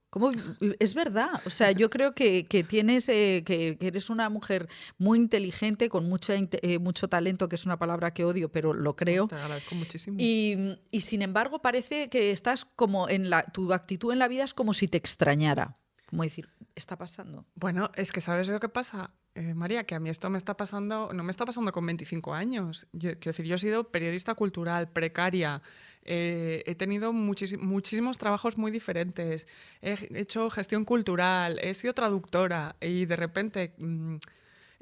[0.79, 5.89] Es verdad, o sea, yo creo que, tienes, eh, que, eres una mujer muy inteligente,
[5.89, 9.27] con mucha, eh, mucho talento, que es una palabra que odio, pero lo creo.
[9.27, 10.17] Te agradezco muchísimo.
[10.21, 14.45] Y, y sin embargo parece que estás como en la, tu actitud en la vida
[14.45, 15.75] es como si te extrañara.
[16.07, 17.45] Como decir, está pasando?
[17.55, 19.85] Bueno, es que ¿sabes lo que pasa, eh, María?
[19.85, 22.87] Que a mí esto me está pasando, no me está pasando con 25 años.
[22.93, 25.63] Yo, quiero decir, yo he sido periodista cultural, precaria,
[26.03, 29.49] eh, he tenido muchísimos trabajos muy diferentes,
[29.81, 33.75] he hecho gestión cultural, he sido traductora y de repente...
[33.79, 34.17] Mm,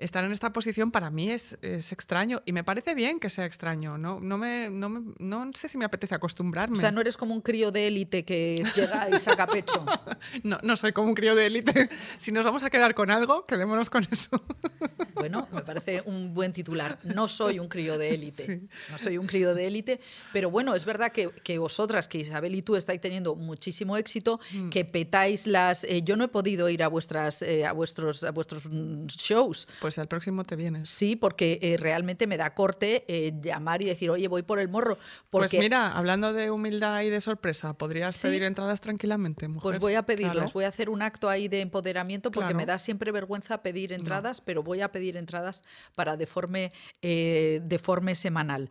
[0.02, 3.98] estar en esta posición para mí es, extraño y me parece bien que sea extraño.
[3.98, 6.76] No, no, me, no, sé si me apetece acostumbrarme.
[6.76, 9.84] O sea, no eres como un crío de élite que llega y saca pecho.
[10.42, 11.88] no, no soy como un crío de élite.
[12.16, 14.30] Si nos vamos a quedar con algo, quedémonos con eso.
[15.14, 16.98] bueno, me parece un buen titular.
[17.04, 18.62] No soy un crío de élite.
[18.90, 20.00] No soy un crío de élite.
[20.32, 24.40] Pero bueno, es verdad que, que, vosotras, que Isabel y tú estáis teniendo muchísimo éxito,
[24.52, 24.70] mm.
[24.70, 25.84] que petáis las...
[25.84, 29.68] Eh, yo no he podido ir a, vuestras, eh, a, vuestros, a vuestros mm, shows.
[29.80, 30.88] Pues al próximo te vienes.
[30.88, 34.68] Sí, porque eh, realmente me da corte eh, llamar y decir, oye, voy por el
[34.68, 34.98] morro.
[35.30, 39.62] Pues mira, hablando de humildad y de sorpresa, ¿podrías pedir entradas tranquilamente, mujer?
[39.62, 42.78] Pues voy a pedirlas, voy a hacer un acto ahí de empoderamiento porque me da
[42.78, 45.62] siempre vergüenza pedir entradas, pero voy a pedir entradas
[45.94, 46.72] para deforme,
[47.02, 48.70] eh, deforme semanal.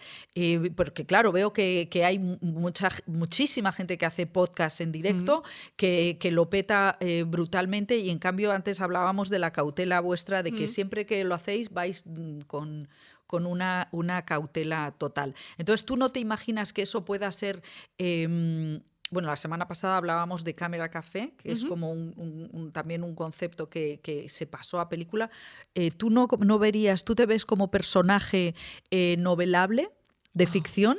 [0.75, 5.43] porque claro, veo que, hay mucha, muchísima gente que hace podcast en directo,
[5.75, 10.51] que, que, lo peta brutalmente y en cambio antes hablábamos de la cautela vuestra de
[10.51, 12.87] que siempre que lo hacéis vais mm, con,
[13.27, 15.35] con una, una, cautela total.
[15.57, 17.61] Entonces, ¿tú no te imaginas que eso pueda ser...
[17.97, 23.13] Em, bueno, la semana pasada hablábamos de Cámara Café, que es como un, también un
[23.13, 25.29] concepto que, que, se pasó a película.
[25.75, 28.55] Eh, ¿Tú no, no, verías, tú te ves como personaje
[28.89, 29.91] eh, novelable
[30.33, 30.47] de ah.
[30.47, 30.97] ficción?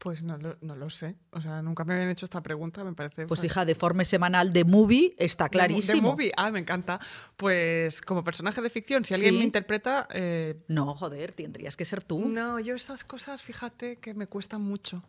[0.00, 1.14] Pues no, no, lo sé.
[1.30, 3.26] O sea, nunca me habían hecho esta pregunta, me parece.
[3.26, 5.94] Pues hija, de forma semanal de movie está clarísimo.
[5.94, 6.98] De, movie, ah, me encanta.
[7.36, 10.08] Pues como personaje de ficción, si alguien me interpreta.
[10.10, 12.18] Eh, no, joder, tendrías que ser tú.
[12.30, 15.04] No, yo esas cosas, fíjate que me cuestan mucho.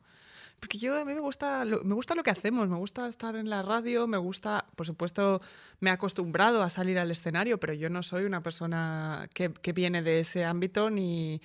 [0.60, 3.38] Porque yo a mí me gusta, lo, me gusta lo que hacemos, me gusta estar
[3.38, 5.42] en la radio, me gusta, por supuesto,
[5.80, 9.72] me he acostumbrado a salir al escenario, pero yo no soy una persona que, que
[9.72, 11.42] viene de ese ámbito ni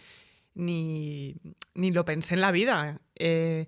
[0.57, 1.37] ni,
[1.75, 3.01] ni lo pensé en la vida.
[3.15, 3.67] Eh,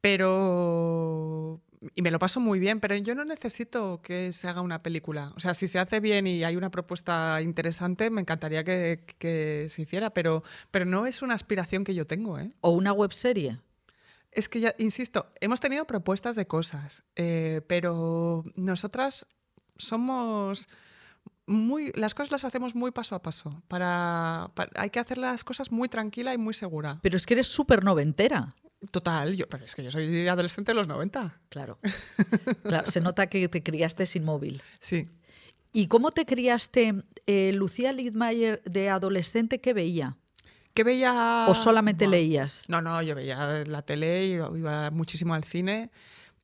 [0.00, 1.60] pero.
[1.94, 5.32] Y me lo paso muy bien, pero yo no necesito que se haga una película.
[5.36, 9.66] O sea, si se hace bien y hay una propuesta interesante, me encantaría que, que
[9.68, 12.38] se hiciera, pero, pero no es una aspiración que yo tengo.
[12.38, 12.50] ¿eh?
[12.60, 13.60] ¿O una webserie?
[14.32, 19.26] Es que ya, insisto, hemos tenido propuestas de cosas, eh, pero nosotras
[19.76, 20.68] somos
[21.46, 23.62] muy, las cosas las hacemos muy paso a paso.
[23.68, 26.98] Para, hay que hacer las cosas muy tranquila y muy segura.
[27.02, 28.54] Pero es que eres súper noventera.
[28.90, 31.40] Total, yo, pero es que yo soy adolescente de los 90.
[31.48, 31.78] Claro.
[32.62, 32.90] claro.
[32.90, 34.62] Se nota que te criaste sin móvil.
[34.80, 35.08] Sí.
[35.72, 36.94] ¿Y cómo te criaste?
[37.26, 40.16] Eh, Lucía Lidmayer de adolescente, ¿qué veía?
[40.74, 41.46] ¿Qué veía?
[41.48, 42.64] ¿O solamente leías?
[42.68, 45.90] No, no, yo veía la tele, iba, iba muchísimo al cine.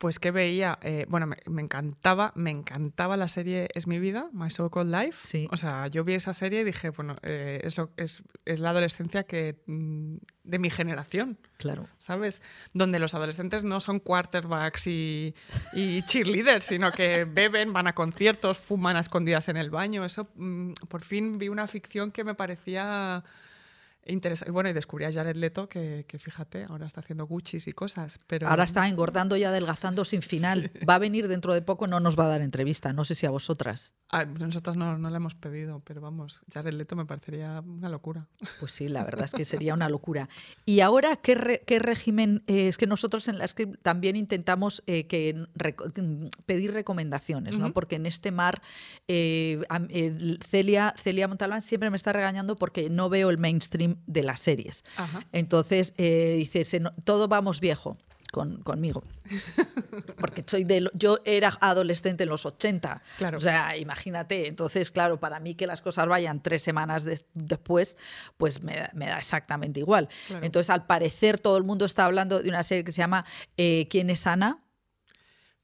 [0.02, 4.50] Pues que veía, eh, bueno, me, encantaba, me encantaba la serie Es mi vida, My
[4.50, 5.20] So Called Life.
[5.22, 5.46] Sí.
[5.52, 8.70] O sea, yo vi esa serie y dije, bueno, eh, es, lo, es, es, la
[8.70, 11.38] adolescencia que, mm, de mi generación.
[11.56, 11.86] Claro.
[11.98, 12.42] ¿Sabes?
[12.74, 15.36] Donde los adolescentes no son quarterbacks y,
[15.72, 20.04] y cheerleaders, sino que beben, van a conciertos, fuman a escondidas en el baño.
[20.04, 23.22] Eso, mm, por fin vi una ficción que me parecía
[24.04, 24.50] Interesante.
[24.50, 28.18] Bueno, y descubrí a Jared Leto, que, fíjate, ahora está haciendo Gucci's y cosas.
[28.26, 28.48] Pero...
[28.48, 30.70] Ahora está engordando y adelgazando sin final.
[30.88, 33.26] Va a venir dentro de poco, no nos va a dar entrevista, no sé si
[33.26, 33.94] a vosotras.
[34.14, 38.28] Ah, nosotros no, no la hemos pedido, pero vamos, Jared Leto me parecería una locura.
[38.60, 40.28] Pues sí, la verdad es que sería una locura.
[40.66, 42.42] Y ahora, ¿qué, qué régimen?
[42.46, 47.72] eh, es que nosotros en la script también intentamos eh, que mm, pedir recomendaciones, ¿no?
[47.72, 48.60] Porque en este mar,
[49.08, 49.62] eh,
[50.46, 54.84] Celia, Celia Montalbán siempre me está regañando porque no veo el mainstream de las series.
[54.96, 55.26] Ajá.
[55.32, 57.96] Entonces, dice, "Se no- todo vamos viejo.
[58.32, 59.04] Con, conmigo.
[60.18, 63.02] Porque soy de, yo era adolescente en los 80.
[63.18, 63.36] Claro.
[63.36, 64.48] O sea, imagínate.
[64.48, 67.98] Entonces, claro, para mí que las cosas vayan tres semanas des- después,
[68.38, 70.08] pues me, da- me da exactamente igual.
[70.28, 70.46] Claro.
[70.46, 73.24] Entonces, al parecer, todo el mundo está hablando de una serie que se llama
[73.58, 74.58] eh, ¿Quién es Ana?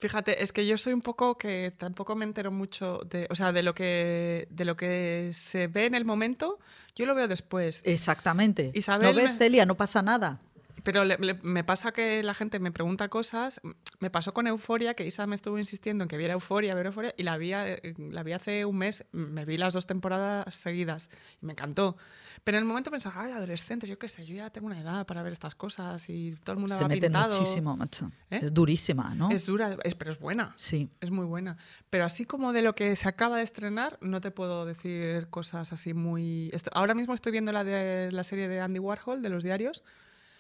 [0.01, 3.51] Fíjate, es que yo soy un poco que tampoco me entero mucho de, o sea,
[3.51, 6.61] de lo que de lo que se ve en el momento,
[6.95, 7.83] yo lo veo después.
[7.85, 8.71] Exactamente.
[8.75, 9.66] Isabel ¿No ves, Celia?
[9.66, 10.39] No pasa nada.
[10.85, 13.61] Pero le- le- me pasa que la gente me pregunta cosas.
[14.01, 17.14] Me pasó con Euforia, que Isa me estuvo insistiendo en que viera Euforia, ver Euforia,
[17.16, 21.11] y la vi, eh, la vi hace un mes, me vi las dos temporadas seguidas
[21.43, 21.97] y me encantó.
[22.45, 25.05] Pero en el momento pensaba, ay, adolescentes, yo qué sé, yo ya tengo una edad
[25.07, 27.37] para ver estas cosas y todo el mundo Se va mete pintado.
[27.39, 28.11] muchísimo, macho.
[28.31, 28.39] ¿Eh?
[28.43, 29.31] Es durísima, ¿no?
[29.31, 30.53] Es dura, es- pero es buena.
[30.57, 30.89] Sí.
[31.01, 31.57] Es muy buena.
[31.91, 35.72] Pero así como de lo que se acaba de estrenar, no te puedo decir cosas
[35.72, 36.53] así muy...
[36.72, 39.83] Ahora mismo estoy viendo la de la serie de Andy Warhol, de los diarios.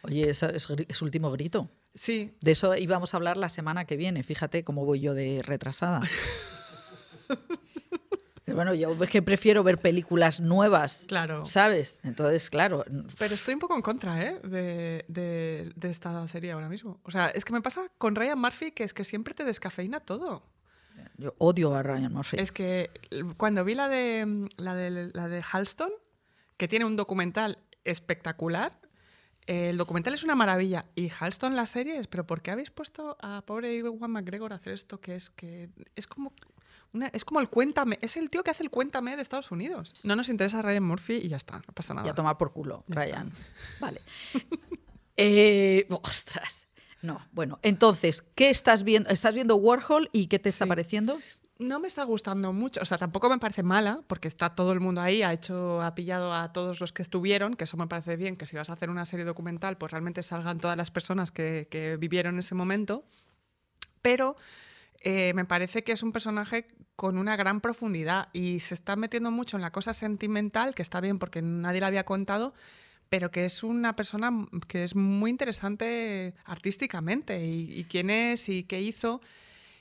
[0.02, 1.68] Oye, es, es último grito.
[1.94, 4.22] Sí, De eso íbamos a hablar la semana que viene.
[4.22, 6.00] Fíjate cómo voy yo de retrasada.
[8.44, 11.46] Pero bueno, yo es que prefiero ver películas nuevas, Claro.
[11.46, 12.00] ¿sabes?
[12.04, 12.84] Entonces, claro,
[13.18, 14.40] pero estoy un poco en contra ¿eh?
[14.44, 17.00] de, de- de esta serie ahora mismo.
[17.02, 20.00] O sea, es que me pasa con Ryan Murphy que es que siempre te descafeína
[20.00, 20.42] todo.
[21.16, 22.36] yo odio a Ryan Murphy.
[22.38, 22.90] Es que
[23.36, 25.90] cuando vi la de, la de, la de Halston,
[26.56, 28.78] que tiene un documental espectacular,
[29.48, 30.84] el documental es una maravilla.
[30.94, 34.56] Y Halston, la serie, es, pero ¿por qué habéis puesto a pobre Iwan McGregor a
[34.56, 35.00] hacer esto?
[35.00, 36.32] Que es que es como...
[36.92, 39.92] una- es como el cuéntame, es el tío que hace el cuéntame de Estados Unidos.
[40.04, 42.06] No nos interesa Ryan Murphy y ya está, no pasa nada.
[42.06, 43.32] Y a tomar por culo, Ya Ryan.
[43.80, 44.00] Vale.
[45.20, 46.68] Eh, ostras.
[47.02, 49.10] No, bueno, entonces, ¿qué estás viendo?
[49.10, 50.68] ¿Estás viendo Warhol y qué te está Sí.
[50.68, 51.18] pareciendo?
[51.58, 54.78] No me está gustando mucho, o sea, tampoco me parece mala, porque está todo el
[54.78, 58.16] mundo ahí, ha hecho, ha pillado a todos los que estuvieron, que eso me parece
[58.16, 61.32] bien, que si vas a hacer una serie documental, pues realmente salgan todas las personas
[61.32, 63.04] que, que vivieron ese momento.
[64.02, 64.36] Pero
[65.00, 69.32] eh, me parece que es un personaje con una gran profundidad y se está metiendo
[69.32, 72.54] mucho en la cosa sentimental, que está bien porque nadie la había contado,
[73.08, 74.30] pero que es una persona
[74.68, 79.20] que es muy interesante artísticamente y, y quién es y qué hizo.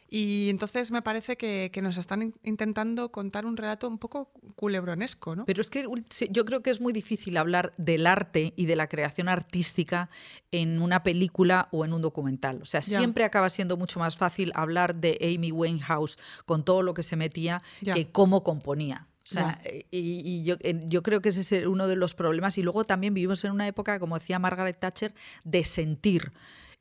[0.10, 4.32] Y entonces me parece que, que nos están in- intentando contar un relato un poco
[4.56, 5.46] culebronesco, ¿no?
[5.46, 5.86] Pero es que
[6.30, 10.10] yo creo que es muy difícil hablar del arte y de la creación artística
[10.52, 12.62] en una película o en un documental.
[12.62, 16.94] O sea, siempre acaba siendo mucho más fácil hablar de Amy Winehouse con todo lo
[16.94, 17.62] que se metía
[17.94, 19.08] que cómo componía.
[19.24, 22.16] O sea, eh, y, y yo, eh, yo creo que ese es uno de los
[22.16, 22.58] problemas.
[22.58, 26.32] Y luego también vivimos en una época, como decía Margaret Thatcher, de sentir.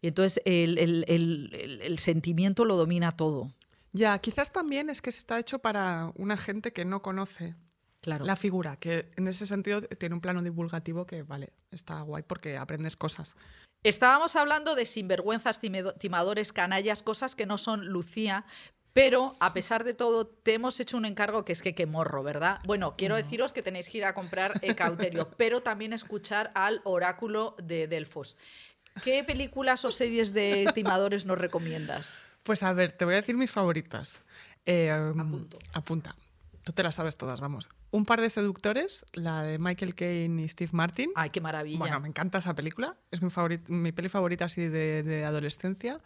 [0.06, 3.50] Y entonces el, el- el- el- el sentimiento lo domina todo.
[3.92, 7.56] Ya, quizás también es que está hecho para una gente que no conoce
[8.02, 8.24] Claro.
[8.24, 12.56] la figura, que en ese sentido tiene un plano divulgativo que, vale, está guay porque
[12.56, 13.34] aprendes cosas.
[13.82, 15.60] Estábamos hablando de sinvergüenzas,
[15.98, 18.44] timadores, canallas, cosas que no son Lucía.
[18.92, 22.22] Pero a pesar de todo, te hemos hecho un encargo que es que qué morro,
[22.22, 22.60] ¿verdad?
[22.64, 27.56] Bueno, quiero deciros que tenéis que ir a comprar Cauterio, pero también escuchar al oráculo
[27.62, 28.36] de Delfos.
[29.04, 32.18] ¿Qué películas o series de timadores nos recomiendas?
[32.42, 34.24] Pues a ver, te voy a decir mis favoritas.
[34.64, 35.58] Eh, um, Apunto.
[35.72, 36.16] Apunta.
[36.64, 37.68] Tú te las sabes todas, vamos.
[37.92, 41.10] Un par de seductores, la de Michael Caine y Steve Martin.
[41.14, 41.78] Ay, qué maravilla.
[41.78, 42.96] Bueno, me encanta esa película.
[43.12, 43.20] Es
[43.68, 46.00] mi, peli favorita así de, de adolescencia.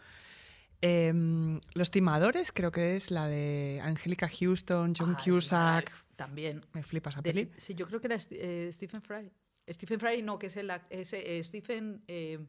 [0.81, 5.91] Em, Los timadores, creo que es la de Angélica Houston, John Ah, Cusack.
[6.15, 6.63] También.
[6.73, 7.51] Me flipa esa De- peli.
[7.57, 9.31] sí, yo creo que era eh, Stephen Fry.
[9.69, 12.39] Stephen Fry no, que es el eh, Stephen, eh,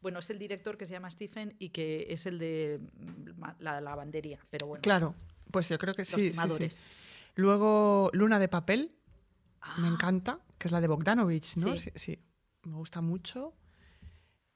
[0.00, 3.80] bueno, es el director que se llama Stephen y que es el de mm, la
[3.80, 4.82] lavandería, pero bueno.
[4.82, 5.14] Claro,
[5.50, 6.68] pues yo creo que Los sí, sí, sí.
[7.34, 8.92] Luego Luna de papel,
[9.78, 11.72] me encanta, que es la de Bogdanovich, ¿no?
[11.72, 11.76] Ah.
[11.76, 11.90] Sí.
[11.94, 12.18] Sí, sí,
[12.62, 13.54] me gusta mucho.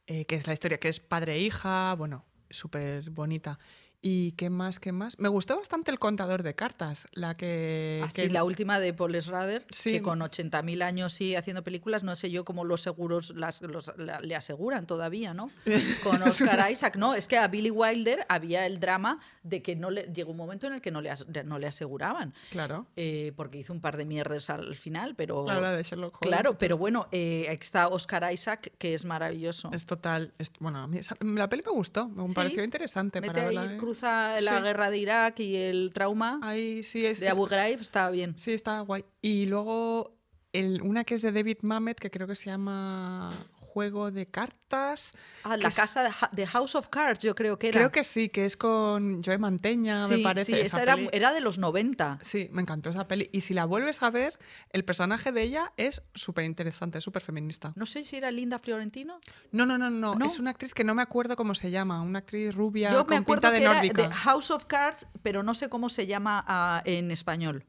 [0.06, 3.58] Eh, que es la historia que es padre e hija, bueno, súper bonita.
[4.02, 5.18] ¿Y qué más, qué más?
[5.18, 8.00] Me gustó bastante el contador de cartas, la que...
[8.02, 9.92] Así, que- Ah, la última de Paul Schrader, Sí.
[9.92, 13.92] que con 80.000 años sigue haciendo películas, no sé yo cómo los seguros las, los-
[13.98, 15.50] la- le aseguran todavía, ¿no?
[16.02, 19.90] Con Oscar Isaac, no, es que a Billy Wilder había el drama de que no
[19.90, 23.32] le, llegó un momento en el que no le, as- no le aseguraban, Claro, eh,
[23.36, 25.44] porque hizo un par de mierdas al final, pero...
[25.44, 26.28] claro, la de Sherlock Holmes.
[26.36, 29.70] Claro, pero bueno, eh, está Oscar Isaac, que es maravilloso.
[29.74, 30.32] Es total.
[30.38, 32.34] es- bueno, a mí esa- la peli me gustó, me Sí.
[32.34, 33.74] pareció interesante Mete para.
[33.74, 33.76] ¿eh?
[33.90, 37.20] Cruza la guerra de Irak y el trauma Ahí sí es.
[37.20, 38.34] de Abu Ghraib, está bien.
[38.36, 39.04] Sí, está guay.
[39.20, 40.16] Y luego
[40.52, 43.34] el, una que es de David Mamet, que creo que se llama
[43.70, 45.12] juego de cartas.
[45.44, 47.78] Ah, la casa de, House of Cards, yo creo que era.
[47.78, 50.52] Creo que sí, que es con Joe Manteña, me parece.
[50.52, 52.18] sí, esa esa era, era de los 90.
[52.20, 53.30] Sí, me encantó esa peli.
[53.32, 54.38] Y si la vuelves a ver,
[54.70, 57.72] el personaje de ella es súper interesante, súper feminista.
[57.76, 59.20] No sé si era Linda Fiorentino.
[59.52, 60.24] No, no, no, no, ¿No?
[60.24, 62.02] Es una actriz que no me acuerdo cómo se llama.
[62.02, 64.08] Una actriz rubia Yo me con acuerdo pinta de que era nórdica.
[64.08, 67.64] de House of Cards, pero no sé cómo se llama ah, en español.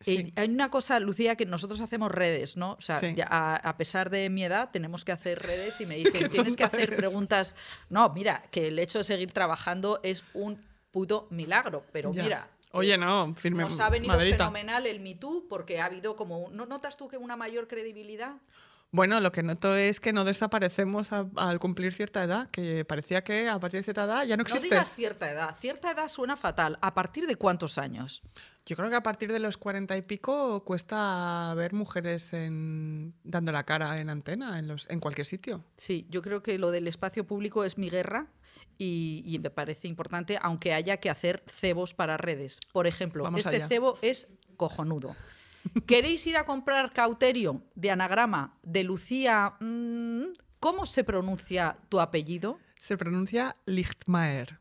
[0.00, 0.16] Sí.
[0.18, 2.72] Eh, hay una cosa, Lucía, que nosotros hacemos redes, ¿no?
[2.72, 3.14] O sea, Sí.
[3.14, 6.56] ya a, a pesar de mi edad, tenemos que hacer redes y me dicen, tienes
[6.56, 6.96] que hacer eres".
[6.96, 7.56] preguntas.
[7.88, 10.58] No, mira, que el hecho de seguir trabajando es un
[10.90, 12.22] puto milagro, pero Ya.
[12.22, 12.48] mira.
[12.72, 13.64] Oye, no, firme.
[13.64, 16.50] Nos ha venido fenomenal el Me Too porque ha habido como...
[16.52, 18.34] ¿No notas tú que una mayor credibilidad?
[18.92, 23.22] Bueno, lo que noto es que no desaparecemos a- al cumplir cierta edad, que parecía
[23.22, 24.70] que a partir de cierta edad ya no No existes.
[24.70, 25.56] digas cierta edad.
[25.60, 26.76] Cierta edad suena fatal.
[26.82, 28.20] ¿A partir de cuántos años?
[28.66, 33.52] Yo creo que a partir de los cuarenta y pico cuesta ver mujeres en- dando
[33.52, 35.64] la cara en antena, en, los, en cualquier sitio.
[35.76, 38.26] Sí, yo creo que lo del espacio público es mi guerra
[38.76, 42.58] y, y me parece importante, aunque haya que hacer cebos para redes.
[42.72, 43.68] Por ejemplo, Vamos este allá.
[43.68, 44.26] cebo es
[44.56, 45.14] cojonudo.
[45.86, 49.54] ¿Queréis ir a comprar cauterio de anagrama de Lucía?
[49.60, 50.24] mm,
[50.58, 52.58] ¿Cómo se pronuncia tu apellido?
[52.78, 54.58] Se pronuncia Lichtmaer.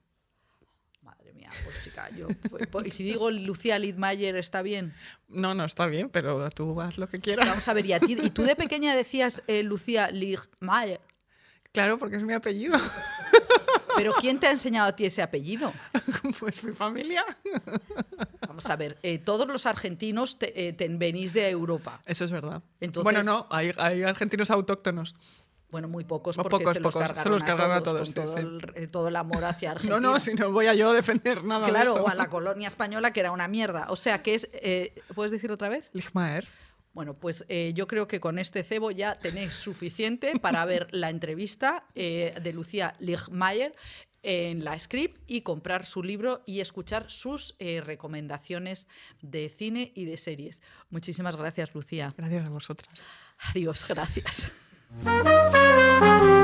[1.02, 2.28] Madre mía, pues chica, yo.
[2.50, 4.93] pues, pues, y si digo Lucía Lidmayer, ¿está bien?
[5.28, 7.47] No, no está bien, pero tú haz lo que quieras.
[7.50, 11.02] Vamos a ver, y, a ti- y tú de pequeña decías eh, Lucía Lidmayer.
[11.72, 12.78] Claro, porque es mi apellido.
[14.00, 15.72] ¿Pero quién te ha enseñado a ti ese apellido?
[16.39, 17.26] pues mi familia.
[18.47, 22.02] Vamos a ver, eh, todos los argentinos te, eh, te venís de Europa.
[22.06, 22.62] Eso es verdad.
[22.80, 25.16] Entonces- bueno, no, hay, hay argentinos autóctonos.
[25.72, 27.10] Bueno, muy pocos, porque pocos, se los pocos.
[27.12, 30.00] Se los cargaron a todos, con sí, todo, El, eh, todo el amor hacia Argentina.
[30.02, 32.04] No, no, si no voy a yo a defender nada de Claro, eso.
[32.04, 33.86] o a la colonia española, que era una mierda.
[33.89, 34.50] O sea, que es...
[34.54, 35.88] eh, ¿Puedes decir otra vez?
[35.93, 36.47] Lichtmaer.
[36.94, 41.10] Bueno, pues eh, yo creo que con este cebo ya tenéis suficiente para ver la
[41.10, 43.74] entrevista eh, de Lucía Ligmayer
[44.22, 48.88] en la script y comprar su libro y escuchar sus eh, recomendaciones
[49.22, 50.62] de cine y de series.
[50.90, 52.14] Muchísimas gracias, Lucía.
[52.18, 53.08] Gracias a vosotras.
[53.38, 54.52] Adiós, gracias.